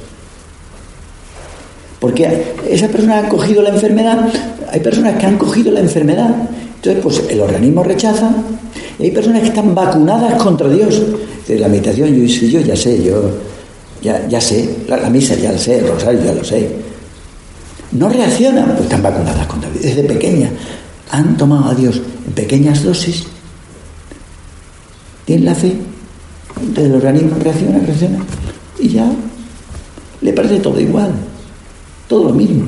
Porque 2.01 2.55
esa 2.69 2.89
persona 2.89 3.19
ha 3.19 3.29
cogido 3.29 3.61
la 3.63 3.71
enfermedad, 3.71 4.29
hay 4.71 4.81
personas 4.81 5.17
que 5.17 5.27
han 5.27 5.37
cogido 5.37 5.73
la 5.73 5.81
enfermedad, 5.81 6.35
entonces 6.77 7.03
pues 7.03 7.25
el 7.29 7.41
organismo 7.41 7.83
rechaza, 7.83 8.31
y 8.99 9.05
hay 9.05 9.11
personas 9.11 9.43
que 9.43 9.49
están 9.49 9.75
vacunadas 9.75 10.35
contra 10.43 10.69
Dios. 10.69 11.03
De 11.47 11.59
la 11.59 11.69
meditación, 11.69 12.15
yo, 12.15 12.25
yo 12.25 12.61
ya 12.61 12.77
sé, 12.77 13.03
yo 13.03 13.23
ya, 14.03 14.29
ya 14.29 14.41
sé, 14.41 14.69
la, 14.87 14.99
la, 14.99 15.09
misa 15.09 15.35
ya 15.35 15.51
lo 15.51 15.59
sé, 15.59 15.79
el 15.79 15.89
rosario 15.89 16.23
ya 16.23 16.35
lo 16.35 16.45
sé, 16.45 16.69
no 17.93 18.09
reaccionan, 18.09 18.73
pues 18.73 18.83
están 18.83 19.03
vacunadas 19.03 19.47
contra 19.47 19.71
Dios. 19.71 19.83
Desde 19.83 20.03
pequeña 20.05 20.51
han 21.11 21.37
tomado 21.37 21.71
a 21.71 21.75
Dios 21.75 22.01
en 22.27 22.33
pequeñas 22.33 22.83
dosis, 22.83 23.25
tienen 25.29 25.45
la 25.45 25.55
fe, 25.55 25.77
entonces 26.59 26.87
el 26.87 26.95
organismo 26.95 27.37
reacciona, 27.39 27.79
reacciona, 27.81 28.25
y 28.79 28.89
ya 28.89 29.13
le 30.23 30.33
parece 30.33 30.59
todo 30.59 30.81
igual, 30.81 31.13
todo 32.09 32.31
lo 32.31 32.35
mismo. 32.35 32.65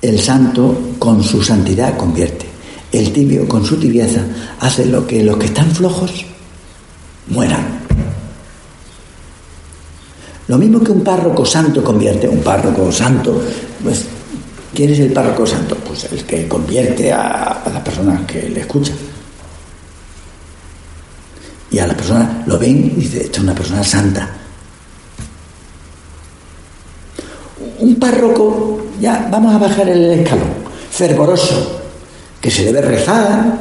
El 0.00 0.20
santo 0.20 0.94
con 1.00 1.24
su 1.24 1.42
santidad 1.42 1.96
convierte. 1.96 2.46
El 2.92 3.12
tibio 3.12 3.48
con 3.48 3.66
su 3.66 3.78
tibieza 3.78 4.24
hace 4.60 4.86
lo 4.86 5.04
que 5.04 5.24
los 5.24 5.36
que 5.36 5.46
están 5.46 5.72
flojos 5.72 6.24
mueran. 7.30 7.80
Lo 10.46 10.56
mismo 10.56 10.84
que 10.84 10.92
un 10.92 11.02
párroco 11.02 11.44
santo 11.44 11.82
convierte, 11.82 12.28
un 12.28 12.42
párroco 12.42 12.92
santo, 12.92 13.42
pues 13.82 14.04
¿Quién 14.74 14.92
es 14.92 14.98
el 14.98 15.12
párroco 15.12 15.46
santo? 15.46 15.76
Pues 15.76 16.04
el 16.10 16.24
que 16.24 16.48
convierte 16.48 17.12
a, 17.12 17.62
las 17.72 17.82
personas 17.82 18.26
que 18.26 18.48
le 18.48 18.60
escuchan. 18.60 18.96
Y 21.70 21.78
a 21.78 21.86
las 21.86 21.96
personas 21.96 22.46
lo 22.46 22.58
ven 22.58 22.92
y 22.96 23.00
dice, 23.00 23.22
esta 23.22 23.38
es 23.38 23.44
una 23.44 23.54
persona 23.54 23.84
santa. 23.84 24.28
Un 27.78 27.94
párroco, 27.96 28.86
ya 29.00 29.28
vamos 29.30 29.54
a 29.54 29.58
bajar 29.58 29.88
el 29.88 30.10
escalón, 30.10 30.50
fervoroso, 30.90 31.80
que 32.40 32.50
se 32.50 32.64
debe 32.64 32.80
rezar, 32.80 33.58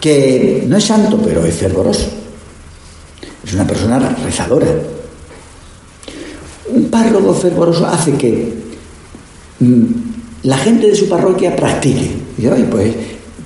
que 0.00 0.64
no 0.66 0.78
es 0.78 0.84
santo, 0.84 1.20
pero 1.22 1.44
es 1.44 1.54
fervoroso. 1.54 2.08
Es 3.44 3.52
una 3.52 3.66
persona 3.66 3.98
rezadora. 4.24 4.68
Un 6.68 6.88
párroco 6.90 7.34
fervoroso 7.34 7.86
hace 7.86 8.12
que 8.12 8.69
la 10.42 10.56
gente 10.58 10.88
de 10.88 10.96
su 10.96 11.08
parroquia 11.08 11.54
practique. 11.54 12.10
Y 12.38 12.46
hoy, 12.46 12.64
pues, 12.70 12.94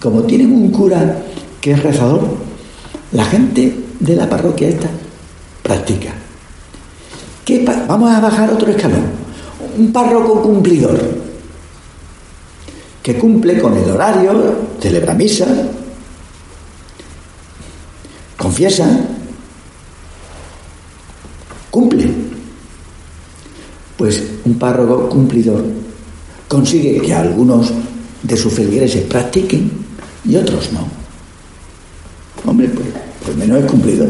como 0.00 0.22
tienen 0.22 0.52
un 0.52 0.70
cura 0.70 1.22
que 1.60 1.72
es 1.72 1.82
rezador, 1.82 2.22
la 3.12 3.24
gente 3.24 3.74
de 3.98 4.16
la 4.16 4.28
parroquia 4.28 4.68
esta 4.68 4.88
practica. 5.62 6.12
¿Qué 7.44 7.64
Vamos 7.64 8.10
a 8.10 8.20
bajar 8.20 8.50
otro 8.52 8.70
escalón. 8.70 9.24
Un 9.76 9.92
párroco 9.92 10.40
cumplidor, 10.40 10.98
que 13.02 13.18
cumple 13.18 13.58
con 13.58 13.76
el 13.76 13.90
horario, 13.90 14.54
celebra 14.80 15.14
misa, 15.14 15.46
confiesa, 18.36 18.86
cumple. 21.70 22.08
Pues 23.96 24.22
un 24.44 24.58
párroco 24.58 25.08
cumplidor 25.08 25.83
consigue 26.48 27.00
que 27.00 27.14
algunos 27.14 27.72
de 28.22 28.36
sus 28.36 28.52
feligreses 28.52 29.04
practiquen 29.04 29.70
y 30.24 30.36
otros 30.36 30.72
no. 30.72 30.86
Hombre, 32.46 32.68
pues, 32.68 32.88
pues 33.24 33.36
menos 33.36 33.62
es 33.62 33.70
cumplido. 33.70 34.06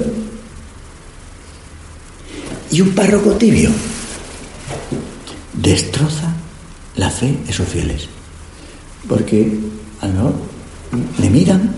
Y 2.71 2.81
un 2.81 2.91
párroco 2.95 3.33
tibio 3.33 3.71
destroza 5.53 6.35
la 6.97 7.11
fe 7.11 7.37
de 7.47 7.53
sus 7.53 7.67
fieles. 7.67 8.09
Porque 9.09 9.59
a 10.01 10.07
lo 10.07 10.13
mejor 10.13 10.35
le 11.19 11.31
miran, 11.31 11.75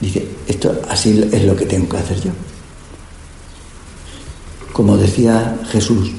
dice, 0.00 0.26
esto 0.46 0.80
así 0.88 1.28
es 1.32 1.44
lo 1.44 1.56
que 1.56 1.66
tengo 1.66 1.88
que 1.88 1.96
hacer 1.96 2.20
yo. 2.20 2.30
Como 4.72 4.96
decía 4.96 5.58
Jesús 5.70 6.10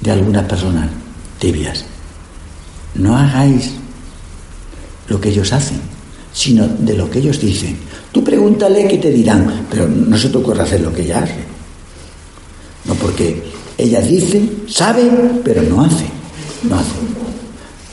de 0.00 0.10
algunas 0.10 0.46
personas 0.46 0.90
tibias, 1.38 1.84
no 2.94 3.16
hagáis 3.16 3.72
lo 5.08 5.20
que 5.20 5.30
ellos 5.30 5.52
hacen, 5.52 5.80
sino 6.32 6.66
de 6.66 6.94
lo 6.94 7.10
que 7.10 7.18
ellos 7.18 7.40
dicen. 7.40 7.76
Tú 8.12 8.22
pregúntale 8.22 8.88
qué 8.88 8.98
te 8.98 9.10
dirán, 9.10 9.66
pero 9.70 9.88
no 9.88 10.16
se 10.16 10.28
te 10.28 10.38
ocurre 10.38 10.62
hacer 10.62 10.80
lo 10.80 10.92
que 10.92 11.02
ella 11.02 11.22
hace. 11.22 11.36
No, 12.84 12.94
porque 12.94 13.42
ella 13.76 14.00
dice, 14.00 14.42
sabe, 14.66 15.10
pero 15.44 15.62
no 15.62 15.82
hace. 15.82 16.06
No 16.62 16.78
hace. 16.78 16.90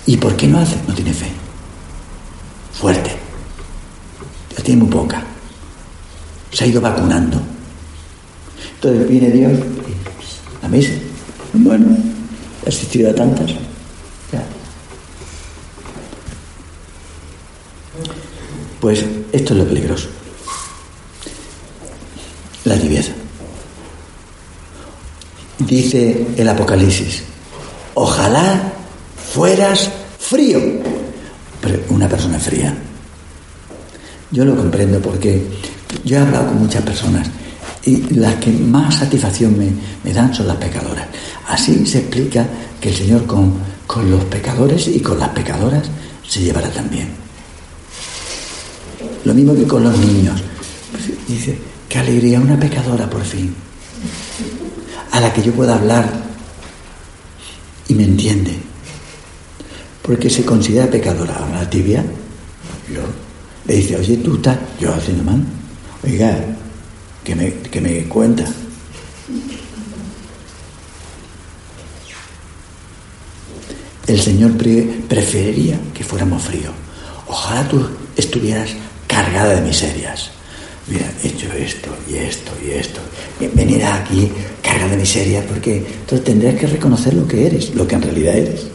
¿Y 0.05 0.17
por 0.17 0.35
qué 0.35 0.47
no 0.47 0.59
hace? 0.59 0.75
No 0.87 0.93
tiene 0.93 1.13
fe. 1.13 1.27
Fuerte. 2.73 3.11
Ya 4.55 4.63
tiene 4.63 4.81
muy 4.81 4.89
poca. 4.89 5.23
Se 6.51 6.63
ha 6.63 6.67
ido 6.67 6.81
vacunando. 6.81 7.41
Entonces 8.75 9.09
viene 9.09 9.31
Dios 9.31 9.53
a 10.61 10.67
misa. 10.67 10.91
Bueno, 11.53 11.97
he 12.65 12.69
asistido 12.69 13.09
a 13.09 13.15
tantas. 13.15 13.51
Pues 18.85 19.03
esto 19.31 19.53
es 19.53 19.59
lo 19.59 19.65
peligroso. 19.65 20.09
La 22.65 22.77
tibieza. 22.77 23.13
Dice 25.57 26.27
el 26.37 26.47
Apocalipsis, 26.47 27.23
ojalá 27.95 28.73
fueras 29.17 29.89
frío. 30.19 30.59
Pero 31.61 31.79
una 31.89 32.07
persona 32.07 32.37
fría. 32.37 32.77
Yo 34.29 34.45
lo 34.45 34.55
comprendo 34.55 34.99
porque 34.99 35.41
yo 36.03 36.17
he 36.17 36.19
hablado 36.19 36.49
con 36.49 36.59
muchas 36.59 36.83
personas 36.83 37.27
y 37.85 38.13
las 38.13 38.35
que 38.35 38.51
más 38.51 38.99
satisfacción 38.99 39.57
me, 40.03 40.13
dan 40.13 40.31
son 40.31 40.47
las 40.47 40.57
pecadoras. 40.57 41.07
Así 41.47 41.87
se 41.87 42.01
explica 42.01 42.45
que 42.79 42.89
el 42.89 42.95
Señor 42.95 43.25
con, 43.25 43.51
con 43.87 44.11
los 44.11 44.25
pecadores 44.25 44.87
y 44.89 44.99
con 44.99 45.17
las 45.17 45.29
pecadoras 45.29 45.89
se 46.29 46.41
llevará 46.41 46.69
también. 46.69 47.24
Lo 49.25 49.33
mismo 49.33 49.55
que 49.55 49.63
con 49.63 49.83
los 49.83 49.97
niños. 49.97 50.41
dice, 51.27 51.57
qué 51.89 51.97
alegría, 51.97 52.39
una 52.39 52.59
pecadora 52.59 53.09
por 53.09 53.23
fin, 53.23 53.53
a 55.11 55.19
la 55.19 55.33
que 55.33 55.41
yo 55.41 55.51
pueda 55.51 55.75
hablar 55.75 56.07
y 57.87 57.95
me 57.95 58.03
entiende. 58.03 58.55
Porque 60.03 60.29
se 60.29 60.45
considera 60.45 60.89
pecadora. 60.89 61.35
A 61.37 61.49
la 61.49 61.69
tibia, 61.69 62.05
yo, 62.93 63.01
le 63.65 63.75
dice, 63.75 63.97
oye, 63.97 64.17
tú 64.17 64.35
estás, 64.35 64.59
yo 64.79 64.93
haciendo 64.93 65.23
mal. 65.23 65.43
Oiga, 66.03 66.37
que 67.23 67.35
me, 67.35 67.53
que 67.53 67.81
me 67.81 68.03
cuenta. 68.03 68.45
El 74.05 74.21
Señor 74.21 74.51
preferiría 75.09 75.79
que 75.91 76.03
fuéramos 76.03 76.43
fríos. 76.43 76.73
Ojalá 77.27 77.67
tú 77.67 77.83
estuvieras 78.15 78.69
cargada 79.15 79.55
de 79.55 79.61
miserias. 79.61 80.29
Mira, 80.87 81.09
he 81.23 81.27
hecho 81.27 81.51
esto 81.53 81.89
y 82.09 82.15
esto 82.15 82.51
y 82.63 82.71
esto. 82.71 82.99
Venir 83.53 83.83
aquí 83.85 84.29
cargada 84.61 84.91
de 84.91 84.97
miserias 84.97 85.45
porque 85.45 85.77
entonces 85.77 86.23
tendrías 86.25 86.55
que 86.55 86.67
reconocer 86.67 87.13
lo 87.13 87.25
que 87.25 87.47
eres, 87.47 87.73
lo 87.73 87.87
que 87.87 87.95
en 87.95 88.01
realidad 88.01 88.35
eres. 88.35 88.67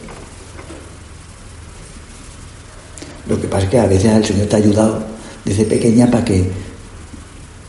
Lo 3.29 3.39
que 3.39 3.47
pasa 3.47 3.65
es 3.65 3.69
que 3.69 3.79
a 3.79 3.85
veces 3.85 4.11
el 4.11 4.25
Señor 4.25 4.47
te 4.47 4.55
ha 4.55 4.59
ayudado 4.59 5.03
desde 5.45 5.63
pequeña 5.63 6.09
para 6.09 6.25
que, 6.25 6.49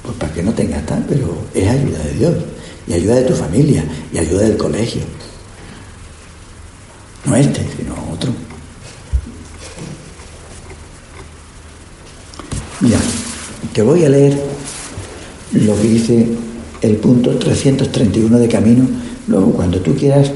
pues 0.03 0.17
para 0.17 0.33
que 0.33 0.43
no 0.43 0.53
tengas 0.53 0.85
tal, 0.87 1.05
pero 1.07 1.45
es 1.55 1.69
ayuda 1.69 1.99
de 1.99 2.13
Dios, 2.15 2.35
y 2.89 2.95
ayuda 2.95 3.17
de 3.17 3.23
tu 3.23 3.35
familia, 3.35 3.85
y 4.13 4.19
ayuda 4.19 4.43
del 4.43 4.57
colegio. 4.57 5.03
No 7.27 7.37
este, 7.37 7.65
sino 7.77 7.95
otro. 8.13 8.33
Mira, 12.83 12.99
te 13.73 13.83
voy 13.83 14.05
a 14.05 14.09
leer 14.09 14.39
lo 15.53 15.77
que 15.77 15.89
dice 15.89 16.29
el 16.81 16.97
punto 16.97 17.39
331 17.39 18.39
de 18.39 18.49
camino. 18.49 18.87
Luego, 19.29 19.53
cuando 19.53 19.81
tú 19.81 19.95
quieras, 19.95 20.31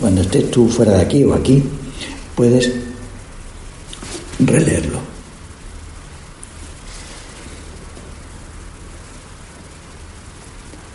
cuando 0.00 0.20
estés 0.20 0.50
tú 0.50 0.68
fuera 0.68 0.92
de 0.92 1.02
aquí 1.02 1.24
o 1.24 1.34
aquí, 1.34 1.62
puedes 2.34 2.70
releerlo. 4.38 5.00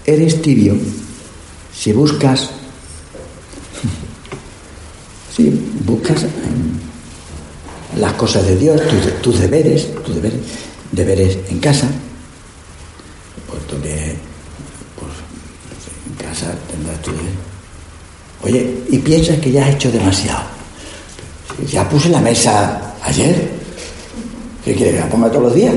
Eres 0.05 0.41
tibio 0.41 0.75
si 1.81 1.93
buscas, 1.93 2.41
si 5.35 5.49
buscas 5.83 6.25
las 7.97 8.13
cosas 8.13 8.45
de 8.45 8.55
Dios, 8.55 8.79
tus, 9.23 9.39
deberes, 9.39 9.93
tus 10.03 10.15
deberes, 10.15 10.39
deberes 10.91 11.37
en 11.49 11.59
casa, 11.59 11.87
pues 13.47 13.67
donde 13.67 14.15
pues, 14.99 15.13
en 16.07 16.27
casa 16.27 16.53
tendrás 16.69 17.01
tu 17.01 17.11
Oye, 18.43 18.75
y 18.89 18.97
piensas 18.97 19.37
que 19.39 19.51
ya 19.51 19.65
has 19.65 19.75
hecho 19.75 19.91
demasiado. 19.91 20.41
Ya 21.71 21.87
puse 21.87 22.09
la 22.09 22.19
mesa 22.19 22.95
ayer. 23.03 23.51
¿Qué 24.65 24.73
quieres 24.73 24.95
que 24.95 24.99
la 24.99 25.09
ponga 25.09 25.29
todos 25.29 25.43
los 25.43 25.53
días? 25.53 25.75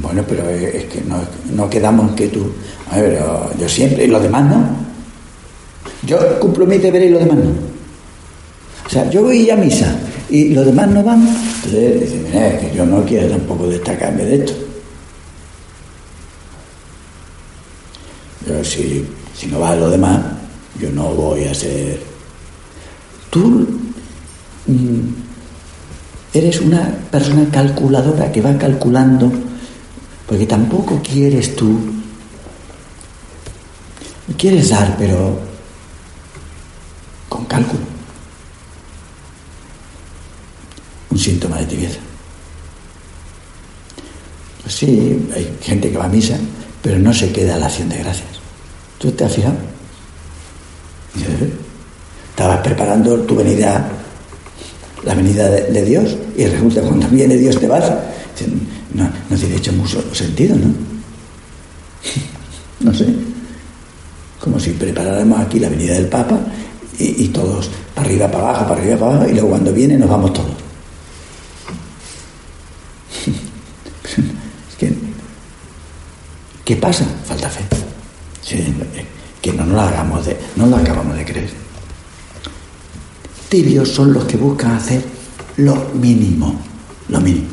Bueno, 0.00 0.24
pero 0.26 0.48
es 0.48 0.84
que 0.86 1.02
no, 1.02 1.18
no 1.52 1.68
quedamos 1.68 2.12
que 2.12 2.28
tú. 2.28 2.50
A 2.90 2.98
ver, 2.98 3.22
yo 3.58 3.68
siempre, 3.68 4.04
y 4.04 4.06
los 4.06 4.22
demás 4.22 4.46
no. 4.46 4.66
Yo 6.02 6.40
cumplo 6.40 6.64
mis 6.64 6.80
deberes 6.80 7.10
y 7.10 7.12
los 7.12 7.20
demás 7.20 7.36
no. 7.36 7.50
O 8.86 8.88
sea, 8.88 9.10
yo 9.10 9.22
voy 9.22 9.50
a 9.50 9.56
misa 9.56 9.98
y 10.28 10.54
los 10.54 10.66
demás 10.66 10.88
no 10.88 11.02
van. 11.02 11.26
Entonces 11.26 12.00
dice, 12.00 12.22
mira, 12.24 12.48
es 12.48 12.60
que 12.60 12.76
yo 12.76 12.84
no 12.84 13.04
quiero 13.04 13.28
tampoco 13.28 13.68
destacarme 13.68 14.24
de 14.24 14.36
esto. 14.36 14.52
Pero 18.44 18.64
si, 18.64 19.04
si 19.36 19.46
no 19.48 19.60
va 19.60 19.70
a 19.70 19.76
los 19.76 19.90
demás, 19.90 20.20
yo 20.80 20.90
no 20.90 21.14
voy 21.14 21.44
a 21.44 21.54
ser. 21.54 22.00
Tú 23.30 23.66
mm, 24.66 25.00
eres 26.32 26.60
una 26.60 26.96
persona 27.10 27.48
calculadora 27.50 28.30
que 28.30 28.40
va 28.40 28.56
calculando, 28.56 29.32
porque 30.26 30.46
tampoco 30.46 31.00
quieres 31.02 31.56
tú. 31.56 31.78
Quieres 34.36 34.70
dar, 34.70 34.96
pero 34.98 35.38
cálculo. 37.48 37.95
Un 41.16 41.22
síntoma 41.22 41.56
de 41.56 41.64
tibieza. 41.64 41.98
Pues 44.62 44.74
sí, 44.74 45.18
hay 45.34 45.50
gente 45.62 45.90
que 45.90 45.96
va 45.96 46.04
a 46.04 46.08
misa, 46.08 46.36
pero 46.82 46.98
no 46.98 47.14
se 47.14 47.32
queda 47.32 47.54
a 47.54 47.58
la 47.58 47.68
acción 47.68 47.88
de 47.88 47.96
gracias. 47.96 48.28
¿Tú 48.98 49.10
te 49.12 49.24
has 49.24 49.32
fijado? 49.32 49.54
Estabas 52.28 52.58
preparando 52.58 53.18
tu 53.20 53.34
venida, 53.34 53.88
la 55.06 55.14
venida 55.14 55.48
de, 55.48 55.84
Dios, 55.86 56.14
y 56.36 56.44
resulta 56.44 56.82
cuando 56.82 57.08
viene 57.08 57.38
Dios 57.38 57.58
te 57.58 57.66
vas. 57.66 57.90
No, 58.92 59.10
no 59.30 59.36
tiene 59.38 59.56
hecho 59.56 59.72
mucho 59.72 60.14
sentido, 60.14 60.54
¿no? 60.54 60.68
No 62.80 62.92
sé. 62.92 63.06
Como 64.38 64.60
si 64.60 64.72
preparáramos 64.72 65.40
aquí 65.40 65.60
la 65.60 65.70
venida 65.70 65.94
del 65.94 66.08
Papa 66.08 66.38
y, 66.98 67.28
todos 67.28 67.70
para 67.94 68.06
arriba, 68.06 68.30
para 68.30 68.50
abajo, 68.50 68.68
para 68.68 68.82
arriba, 68.82 68.96
para 68.98 69.12
abajo, 69.12 69.30
y 69.30 69.32
luego 69.32 69.48
cuando 69.48 69.72
viene 69.72 69.96
nos 69.96 70.10
vamos 70.10 70.34
todos. 70.34 70.65
¿Qué 76.66 76.74
pasa? 76.74 77.06
Falta 77.24 77.48
fe. 77.48 77.64
que 79.40 79.50
hagamos 79.50 80.26
de, 80.26 80.36
no 80.56 80.66
lo 80.66 80.76
acabamos 80.76 81.16
de 81.16 81.24
creer. 81.24 81.48
Tibios 83.48 83.88
son 83.88 84.12
los 84.12 84.24
que 84.24 84.36
buscan 84.36 84.72
hacer 84.72 85.00
lo 85.58 85.76
mínimo, 85.94 86.58
lo 87.08 87.20
mínimo, 87.20 87.46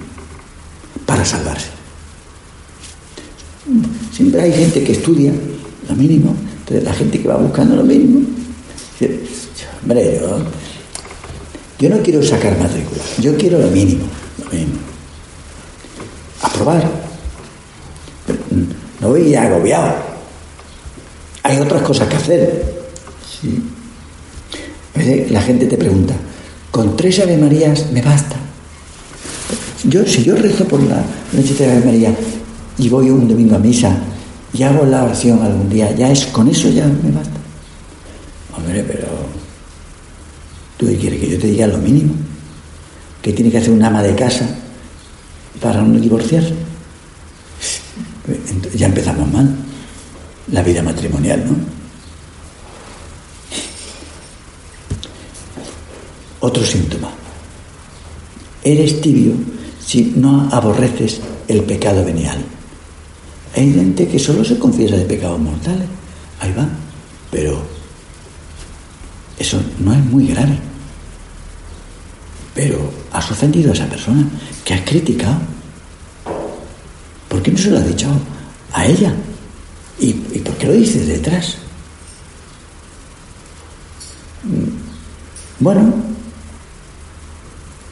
para 1.06 1.24
salvarse. 1.24 1.68
Siempre 4.12 4.42
hay 4.42 4.52
gente 4.52 4.84
que 4.84 4.94
estudia 4.94 5.32
lo 5.88 5.96
mínimo, 5.96 6.36
entonces 6.60 6.84
la 6.84 6.94
gente 6.94 7.22
que 7.22 7.28
va 7.28 7.38
buscando 7.38 7.76
lo 7.76 7.84
mínimo, 7.84 8.28
hombre, 9.84 10.20
yo, 10.20 10.40
yo 11.78 11.96
no 11.96 12.02
quiero 12.02 12.24
sacar 12.24 12.58
matrícula, 12.58 13.04
yo 13.20 13.38
quiero 13.38 13.60
lo 13.60 13.68
mínimo, 13.68 14.06
lo 14.44 14.52
mínimo. 14.52 14.80
Aprobar. 16.42 17.03
No 19.04 19.10
voy 19.10 19.36
agobiado. 19.36 19.96
Hay 21.44 21.58
otras 21.58 21.82
cosas 21.82 22.08
que 22.08 22.16
hacer. 22.16 22.74
Sí. 23.30 23.62
La 25.30 25.42
gente 25.42 25.66
te 25.66 25.78
pregunta, 25.78 26.14
con 26.72 26.96
tres 26.96 27.20
Ave 27.20 27.38
Marías 27.38 27.92
me 27.92 28.02
basta. 28.02 28.38
Yo, 29.84 30.06
si 30.06 30.24
yo 30.24 30.36
rezo 30.38 30.66
por 30.66 30.82
la 30.82 31.04
noche 31.34 31.54
de 31.56 31.70
Ave 31.70 31.86
María 31.86 32.16
y 32.78 32.88
voy 32.88 33.10
un 33.10 33.28
domingo 33.28 33.58
a 33.58 33.60
misa 33.60 33.98
y 34.54 34.64
hago 34.64 34.86
la 34.86 35.04
oración 35.04 35.42
algún 35.42 35.70
día, 35.70 35.92
ya 35.92 36.10
es 36.10 36.28
con 36.28 36.48
eso 36.48 36.70
ya 36.70 36.86
me 36.86 37.12
basta. 37.12 37.38
Hombre, 38.56 38.86
pero 38.88 39.08
tú 40.78 40.86
quieres 40.98 41.20
que 41.20 41.30
yo 41.32 41.40
te 41.40 41.48
diga 41.48 41.68
lo 41.68 41.80
mínimo, 41.80 42.14
que 43.22 43.34
tiene 43.34 43.52
que 43.52 43.58
hacer 43.58 43.72
un 43.72 43.84
ama 43.84 44.02
de 44.02 44.16
casa 44.16 44.48
para 45.60 45.82
no 45.82 46.00
divorciarse. 46.00 46.63
Ya 48.76 48.88
empezamos 48.88 49.32
mal 49.32 49.54
la 50.52 50.62
vida 50.62 50.82
matrimonial, 50.82 51.44
¿no? 51.46 51.56
Otro 56.40 56.64
síntoma. 56.64 57.10
Eres 58.64 59.02
tibio 59.02 59.34
si 59.86 60.14
no 60.16 60.50
aborreces 60.52 61.22
el 61.48 61.64
pecado 61.64 62.04
venial. 62.04 62.44
Hay 63.56 63.74
gente 63.74 64.08
que 64.08 64.20
solo 64.20 64.44
se 64.44 64.58
confiesa 64.58 64.96
de 64.96 65.06
pecados 65.06 65.40
mortales. 65.40 65.88
Ahí 66.40 66.54
va. 66.58 66.68
Pero 67.32 67.62
eso 69.38 69.62
no 69.80 69.94
es 69.94 70.04
muy 70.06 70.28
grave. 70.28 70.58
Pero 72.56 72.92
has 73.12 73.32
ofendido 73.32 73.72
a 73.72 73.74
esa 73.74 73.88
persona 73.88 74.28
que 74.64 74.74
has 74.74 74.82
criticado. 74.82 75.53
¿Por 77.34 77.42
qué 77.42 77.52
no 77.52 77.58
se 77.58 77.72
lo 77.72 77.80
has 77.80 77.88
dicho 77.88 78.08
a 78.74 78.86
ella? 78.86 79.12
¿Y, 80.00 80.14
por 80.14 80.56
qué 80.56 80.68
lo 80.68 80.74
dices 80.74 81.08
detrás? 81.08 81.58
Mm, 84.44 85.64
bueno, 85.64 85.92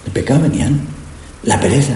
el 0.05 0.11
pecado 0.11 0.41
venial, 0.41 0.79
la 1.41 1.59
pereza. 1.59 1.95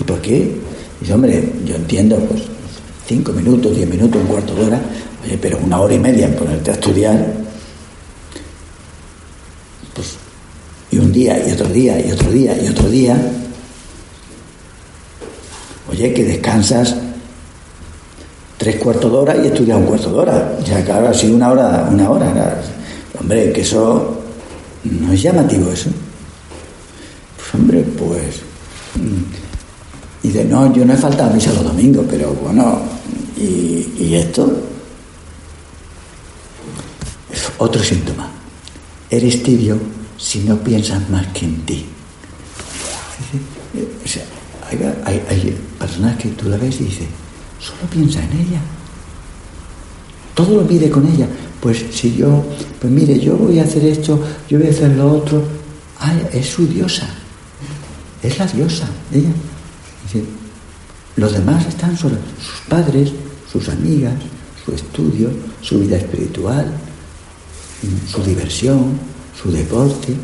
¿y 0.00 0.02
por 0.02 0.20
qué? 0.20 0.52
Dice, 1.00 1.14
hombre, 1.14 1.52
yo 1.64 1.76
entiendo, 1.76 2.16
pues, 2.26 2.42
cinco 3.06 3.30
minutos, 3.30 3.76
diez 3.76 3.88
minutos, 3.88 4.20
un 4.20 4.26
cuarto 4.26 4.52
de 4.56 4.64
hora, 4.64 4.82
oye, 5.24 5.38
pero 5.40 5.58
una 5.58 5.78
hora 5.78 5.94
y 5.94 6.00
media 6.00 6.26
en 6.26 6.34
ponerte 6.34 6.72
a 6.72 6.74
estudiar, 6.74 7.34
pues, 9.94 10.16
y 10.90 10.98
un 10.98 11.12
día, 11.12 11.38
y 11.46 11.52
otro 11.52 11.68
día, 11.68 12.04
y 12.04 12.10
otro 12.10 12.32
día, 12.32 12.60
y 12.60 12.66
otro 12.66 12.90
día, 12.90 13.32
oye, 16.00 16.14
que 16.14 16.24
descansas 16.24 16.96
tres 18.56 18.76
cuartos 18.76 19.10
de 19.10 19.18
hora 19.18 19.36
y 19.36 19.46
estudias 19.46 19.76
un 19.76 19.84
cuarto 19.84 20.10
de 20.10 20.18
hora. 20.18 20.58
Ya, 20.64 20.84
claro, 20.84 21.08
así 21.08 21.30
una 21.30 21.50
hora, 21.50 21.88
una 21.90 22.10
hora. 22.10 22.60
Hombre, 23.18 23.52
que 23.52 23.60
eso 23.60 24.18
no 24.84 25.12
es 25.12 25.22
llamativo 25.22 25.70
eso. 25.70 25.90
Pues 27.36 27.54
hombre, 27.54 27.82
pues 27.82 28.40
mm, 28.96 30.22
y 30.22 30.28
dice, 30.28 30.44
no, 30.44 30.72
yo 30.72 30.84
no 30.84 30.94
he 30.94 30.96
faltado 30.96 31.30
a 31.30 31.34
misa 31.34 31.52
los 31.52 31.64
domingos, 31.64 32.06
pero 32.08 32.32
bueno, 32.34 32.80
¿y, 33.38 34.14
esto? 34.14 34.50
Otro 37.58 37.82
síntoma. 37.82 38.30
Eres 39.08 39.42
tibio 39.42 39.78
si 40.16 40.40
no 40.40 40.58
piensas 40.58 41.08
más 41.10 41.26
que 41.28 41.44
en 41.44 41.60
ti. 41.66 41.86
Hay, 45.04 45.58
personas 45.78 46.16
que 46.16 46.28
tú 46.30 46.48
la 46.48 46.56
ves 46.56 46.80
y 46.80 46.84
dices, 46.84 47.06
solo 47.58 47.82
piensa 47.90 48.20
en 48.22 48.32
ella. 48.32 48.60
Todo 50.34 50.60
lo 50.60 50.66
pide 50.66 50.88
con 50.90 51.06
ella. 51.06 51.28
Pues 51.60 51.84
si 51.92 52.16
yo, 52.16 52.44
pues 52.80 52.92
mire, 52.92 53.18
yo 53.18 53.36
voy 53.36 53.58
a 53.58 53.64
hacer 53.64 53.84
esto, 53.84 54.22
yo 54.48 54.58
voy 54.58 54.68
a 54.68 54.70
hacer 54.70 54.90
lo 54.96 55.12
otro. 55.12 55.42
Ay, 55.98 56.26
es 56.32 56.48
su 56.48 56.66
diosa. 56.66 57.08
Es 58.22 58.38
la 58.38 58.46
diosa, 58.46 58.88
ella. 59.12 59.30
Los 61.16 61.32
demás 61.32 61.66
están 61.66 61.96
sobre 61.96 62.16
sus 62.16 62.68
padres, 62.68 63.12
sus 63.50 63.68
amigas, 63.68 64.14
su 64.64 64.72
estudio, 64.72 65.30
su 65.60 65.80
vida 65.80 65.96
espiritual, 65.96 66.72
su 68.10 68.22
diversión, 68.22 68.98
su 69.40 69.50
deporte. 69.50 70.14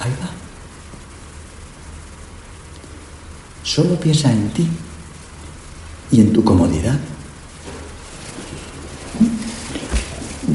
Ahí 0.00 0.12
va. 0.20 0.41
Solo 3.74 3.98
piensa 3.98 4.30
en 4.30 4.50
ti 4.50 4.68
y 6.10 6.20
en 6.20 6.30
tu 6.30 6.44
comodidad. 6.44 6.98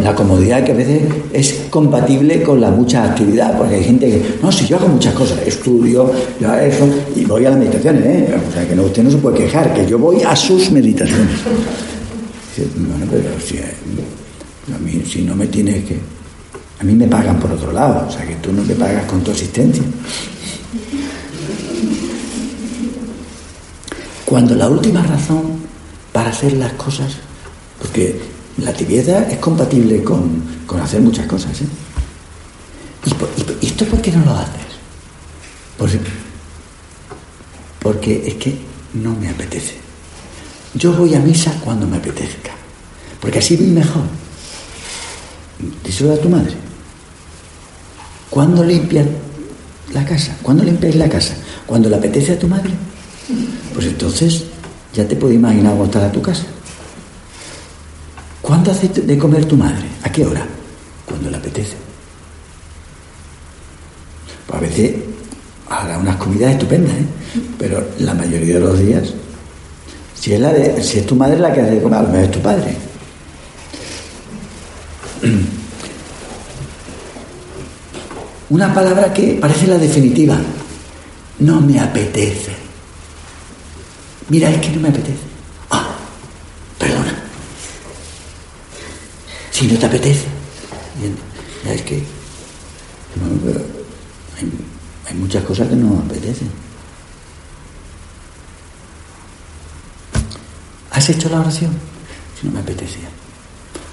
la 0.03 0.13
comodidad 0.13 0.63
que 0.63 0.73
a 0.73 0.75
veces 0.75 1.01
es 1.33 1.65
compatible 1.71 2.43
con 2.43 2.61
la 2.61 2.69
mucha 2.69 3.05
actividad, 3.05 3.57
porque 3.57 3.73
hay 3.73 3.83
gente 3.83 4.05
que, 4.07 4.37
no, 4.43 4.51
si 4.51 4.67
yo 4.67 4.77
hago 4.77 4.87
muchas 4.87 5.15
cosas, 5.15 5.39
estudio, 5.47 6.11
yo 6.39 6.47
hago 6.47 6.59
eso, 6.61 6.87
y 7.15 7.25
voy 7.25 7.43
a 7.47 7.49
las 7.49 7.57
meditaciones, 7.57 8.05
¿eh? 8.05 8.35
O 8.47 8.53
sea, 8.53 8.67
que 8.67 8.75
no, 8.75 8.83
usted 8.83 9.01
no 9.01 9.09
se 9.09 9.17
puede 9.17 9.39
quejar, 9.39 9.73
que 9.73 9.87
yo 9.87 9.97
voy 9.97 10.21
a 10.21 10.35
sus 10.35 10.69
meditaciones. 10.69 11.39
Bueno, 12.75 13.05
pero 13.09 13.29
si, 13.43 13.57
a 13.57 14.77
mí, 14.77 15.01
si 15.11 15.23
no 15.23 15.35
me 15.35 15.47
tienes 15.47 15.83
que... 15.85 15.97
A 16.79 16.83
mí 16.83 16.93
me 16.93 17.07
pagan 17.07 17.39
por 17.39 17.51
otro 17.51 17.71
lado, 17.71 18.05
o 18.07 18.11
sea, 18.11 18.27
que 18.27 18.35
tú 18.35 18.53
no 18.53 18.63
me 18.63 18.75
pagas 18.75 19.05
con 19.05 19.23
tu 19.23 19.31
asistencia. 19.31 19.81
Cuando 24.27 24.55
la 24.55 24.67
última 24.67 25.01
razón 25.03 25.53
para 26.11 26.31
hacer 26.31 26.51
las 26.51 26.73
cosas, 26.73 27.13
porque 27.79 28.19
la 28.57 28.73
tibieza 28.73 29.23
es 29.23 29.37
compatible 29.37 30.03
con, 30.03 30.43
hacer 30.83 30.99
muchas 30.99 31.27
cosas. 31.27 31.61
¿eh? 31.61 31.65
¿Y, 33.61 33.67
esto 33.67 33.85
por 33.85 34.01
qué 34.01 34.11
no 34.11 34.25
lo 34.25 34.31
haces? 34.31 34.67
porque 37.79 38.27
es 38.27 38.33
que 38.33 38.57
no 38.95 39.15
me 39.15 39.29
apetece. 39.29 39.75
Yo 40.73 40.91
voy 40.91 41.15
a 41.15 41.21
misa 41.21 41.61
cuando 41.63 41.87
me 41.87 41.95
apetezca, 41.95 42.51
porque 43.21 43.39
así 43.39 43.55
voy 43.55 43.67
mejor. 43.67 44.03
Díselo 45.85 46.13
a 46.13 46.17
tu 46.17 46.27
madre. 46.27 46.53
¿Cuándo 48.29 48.61
limpias 48.65 49.07
la 49.93 50.03
casa? 50.03 50.35
¿Cuándo 50.41 50.65
limpias 50.65 50.95
la 50.95 51.07
casa? 51.07 51.37
¿Cuando 51.65 51.87
le 51.87 51.95
apetece 51.95 52.33
a 52.33 52.39
tu 52.39 52.49
madre? 52.49 52.73
Pues 53.73 53.85
entonces 53.85 54.43
ya 54.93 55.07
te 55.07 55.15
puedo 55.15 55.33
imaginar 55.33 55.73
cómo 55.73 55.85
estará 55.85 56.11
tu 56.11 56.21
casa. 56.21 56.45
¿Cuándo 58.41 58.71
hace 58.71 58.87
de 58.87 59.17
comer 59.17 59.45
tu 59.45 59.57
madre? 59.57 59.85
¿A 60.03 60.11
qué 60.11 60.25
hora? 60.25 60.45
Cuando 61.05 61.29
le 61.29 61.37
apetece. 61.37 61.75
Pues 64.47 64.57
a 64.57 64.61
veces 64.61 64.95
hará 65.69 65.97
unas 65.97 66.15
comidas 66.15 66.53
estupendas, 66.53 66.93
¿eh? 66.93 67.05
pero 67.59 67.85
la 67.99 68.13
mayoría 68.13 68.53
de 68.55 68.61
los 68.61 68.79
días, 68.79 69.13
si 70.15 70.31
es, 70.33 70.85
si 70.87 70.99
es 70.99 71.05
tu 71.05 71.15
madre 71.15 71.37
la 71.39 71.51
que 71.53 71.61
hace 71.61 71.71
de 71.71 71.81
comer, 71.81 71.99
a 71.99 72.03
lo 72.03 72.07
mejor 72.09 72.23
es 72.23 72.31
tu 72.31 72.39
padre. 72.39 72.77
Una 78.49 78.73
palabra 78.73 79.13
que 79.13 79.37
parece 79.41 79.67
la 79.67 79.77
definitiva. 79.77 80.37
No 81.39 81.59
me 81.59 81.79
apetece. 81.79 82.56
Mira, 84.29 84.49
es 84.49 84.59
que 84.59 84.69
no 84.69 84.81
me 84.81 84.89
apetece. 84.89 85.19
Ah, 85.69 85.95
perdona. 86.77 87.15
Si 89.51 89.67
no 89.67 89.79
te 89.79 89.85
apetece. 89.85 90.25
Ya 91.65 91.73
es 91.73 91.81
que 91.81 92.03
hay, 94.37 94.51
hay 95.07 95.15
muchas 95.15 95.43
cosas 95.43 95.67
que 95.69 95.75
no 95.75 95.89
me 95.89 96.05
apetecen. 96.05 96.49
¿Has 100.91 101.09
hecho 101.09 101.29
la 101.29 101.39
oración? 101.39 101.71
Si 102.39 102.47
no 102.47 102.53
me 102.53 102.59
apetecía. 102.59 103.07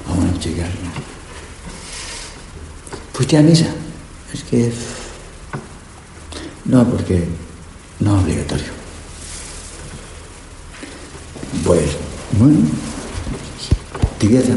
Vamos 0.08 0.34
a 0.34 0.40
checar. 0.40 0.70
¿Fuiste 3.12 3.38
a 3.38 3.42
misa? 3.42 3.66
Es 4.32 4.42
que... 4.42 4.72
No, 6.64 6.88
porque 6.88 7.24
no 8.00 8.16
es 8.16 8.24
obligatorio. 8.24 8.83
Pues, 11.64 11.82
bueno, 12.38 12.58
tibieza. 14.18 14.52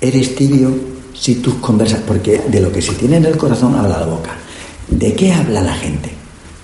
Eres 0.00 0.34
tibio 0.34 0.70
si 1.12 1.36
tus 1.36 1.54
conversas, 1.56 2.00
porque 2.06 2.38
de 2.48 2.60
lo 2.60 2.72
que 2.72 2.80
se 2.80 2.92
tiene 2.92 3.16
en 3.16 3.26
el 3.26 3.36
corazón 3.36 3.74
habla 3.74 3.98
la 3.98 4.06
boca. 4.06 4.36
¿De 4.88 5.14
qué 5.14 5.32
habla 5.32 5.60
la 5.60 5.74
gente? 5.74 6.10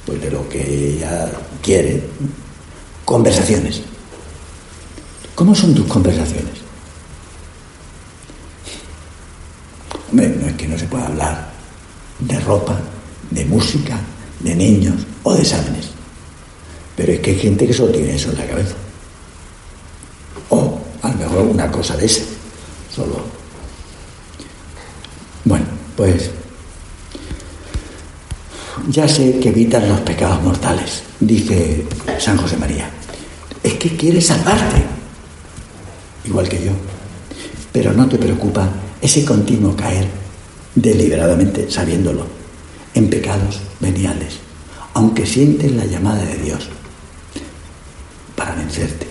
Pues 0.06 0.22
de 0.22 0.30
lo 0.30 0.48
que 0.48 0.94
ella 0.94 1.30
quiere. 1.62 2.02
Conversaciones. 3.04 3.82
¿Cómo 5.34 5.54
son 5.54 5.74
tus 5.74 5.86
conversaciones? 5.86 6.54
Hombre, 10.10 10.34
no 10.40 10.46
es 10.46 10.54
que 10.54 10.68
no 10.68 10.78
se 10.78 10.86
pueda 10.86 11.06
hablar 11.06 11.50
de 12.20 12.40
ropa, 12.40 12.78
de 13.30 13.44
música, 13.44 13.98
de 14.40 14.54
niños 14.54 14.94
o 15.24 15.34
de 15.34 15.42
exámenes. 15.42 15.90
Pero 16.96 17.12
es 17.12 17.20
que 17.20 17.30
hay 17.32 17.38
gente 17.38 17.66
que 17.66 17.74
solo 17.74 17.92
tiene 17.92 18.14
eso 18.14 18.30
en 18.30 18.38
la 18.38 18.46
cabeza. 18.46 18.74
O 21.34 21.38
a 21.38 21.40
lo 21.40 21.44
mejor 21.46 21.54
una 21.54 21.70
cosa 21.70 21.96
de 21.96 22.06
esa. 22.06 22.22
Solo. 22.94 23.16
Bueno, 25.44 25.66
pues 25.96 26.30
ya 28.88 29.08
sé 29.08 29.38
que 29.40 29.48
evitan 29.48 29.88
los 29.88 30.00
pecados 30.00 30.42
mortales, 30.42 31.02
dice 31.20 31.84
San 32.18 32.36
José 32.36 32.56
María. 32.56 32.88
Es 33.62 33.74
que 33.74 33.96
quieres 33.96 34.26
salvarte, 34.26 34.84
igual 36.24 36.48
que 36.48 36.64
yo. 36.64 36.72
Pero 37.72 37.92
no 37.92 38.08
te 38.08 38.18
preocupa 38.18 38.68
ese 39.00 39.24
continuo 39.24 39.74
caer 39.76 40.06
deliberadamente, 40.74 41.70
sabiéndolo, 41.70 42.26
en 42.94 43.10
pecados 43.10 43.60
veniales, 43.80 44.38
aunque 44.94 45.26
sientes 45.26 45.72
la 45.72 45.84
llamada 45.84 46.24
de 46.24 46.36
Dios 46.38 46.68
para 48.36 48.54
vencerte 48.54 49.08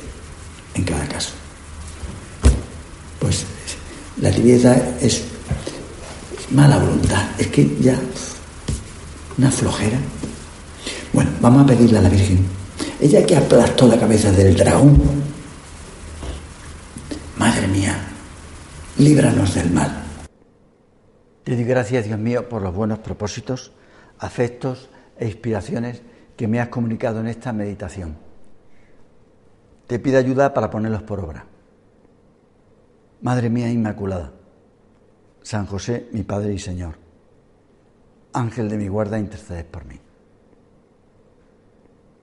en 0.76 0.84
cada 0.84 1.08
caso. 1.08 1.43
Pues 3.24 3.46
la 4.20 4.32
tibieza 4.32 4.76
es 5.00 5.24
mala 6.52 6.78
voluntad, 6.78 7.24
es 7.40 7.48
que 7.48 7.78
ya 7.80 7.98
una 9.38 9.50
flojera. 9.50 9.98
Bueno, 11.14 11.32
vamos 11.40 11.64
a 11.64 11.68
pedirle 11.68 12.00
a 12.00 12.02
la 12.02 12.10
Virgen, 12.10 12.46
ella 13.00 13.26
que 13.26 13.38
aplastó 13.38 13.88
la 13.88 13.98
cabeza 13.98 14.30
del 14.34 14.58
dragón, 14.58 15.02
Madre 17.38 17.66
mía, 17.68 17.98
líbranos 18.98 19.56
del 19.56 19.72
mal. 19.72 20.04
Te 21.46 21.56
doy 21.56 21.64
gracias, 21.64 22.04
Dios 22.04 22.20
mío, 22.20 22.50
por 22.50 22.62
los 22.62 22.76
buenos 22.76 23.00
propósitos, 23.00 23.72
afectos 24.20 24.90
e 25.18 25.28
inspiraciones 25.28 26.02
que 26.36 26.50
me 26.50 26.60
has 26.60 26.68
comunicado 26.68 27.22
en 27.22 27.28
esta 27.28 27.54
meditación. 27.54 28.18
Te 29.88 29.98
pido 29.98 30.20
ayuda 30.20 30.54
para 30.54 30.70
ponerlos 30.70 31.04
por 31.04 31.22
obra. 31.22 31.53
Madre 33.24 33.50
mía 33.50 33.72
Inmaculada, 33.72 34.34
San 35.44 35.66
José, 35.66 36.10
mi 36.12 36.24
Padre 36.24 36.54
y 36.56 36.60
Señor, 36.60 36.96
Ángel 38.34 38.68
de 38.68 38.78
mi 38.78 38.90
guarda, 38.90 39.18
intercedes 39.18 39.64
por 39.64 39.86
mí. 39.86 39.98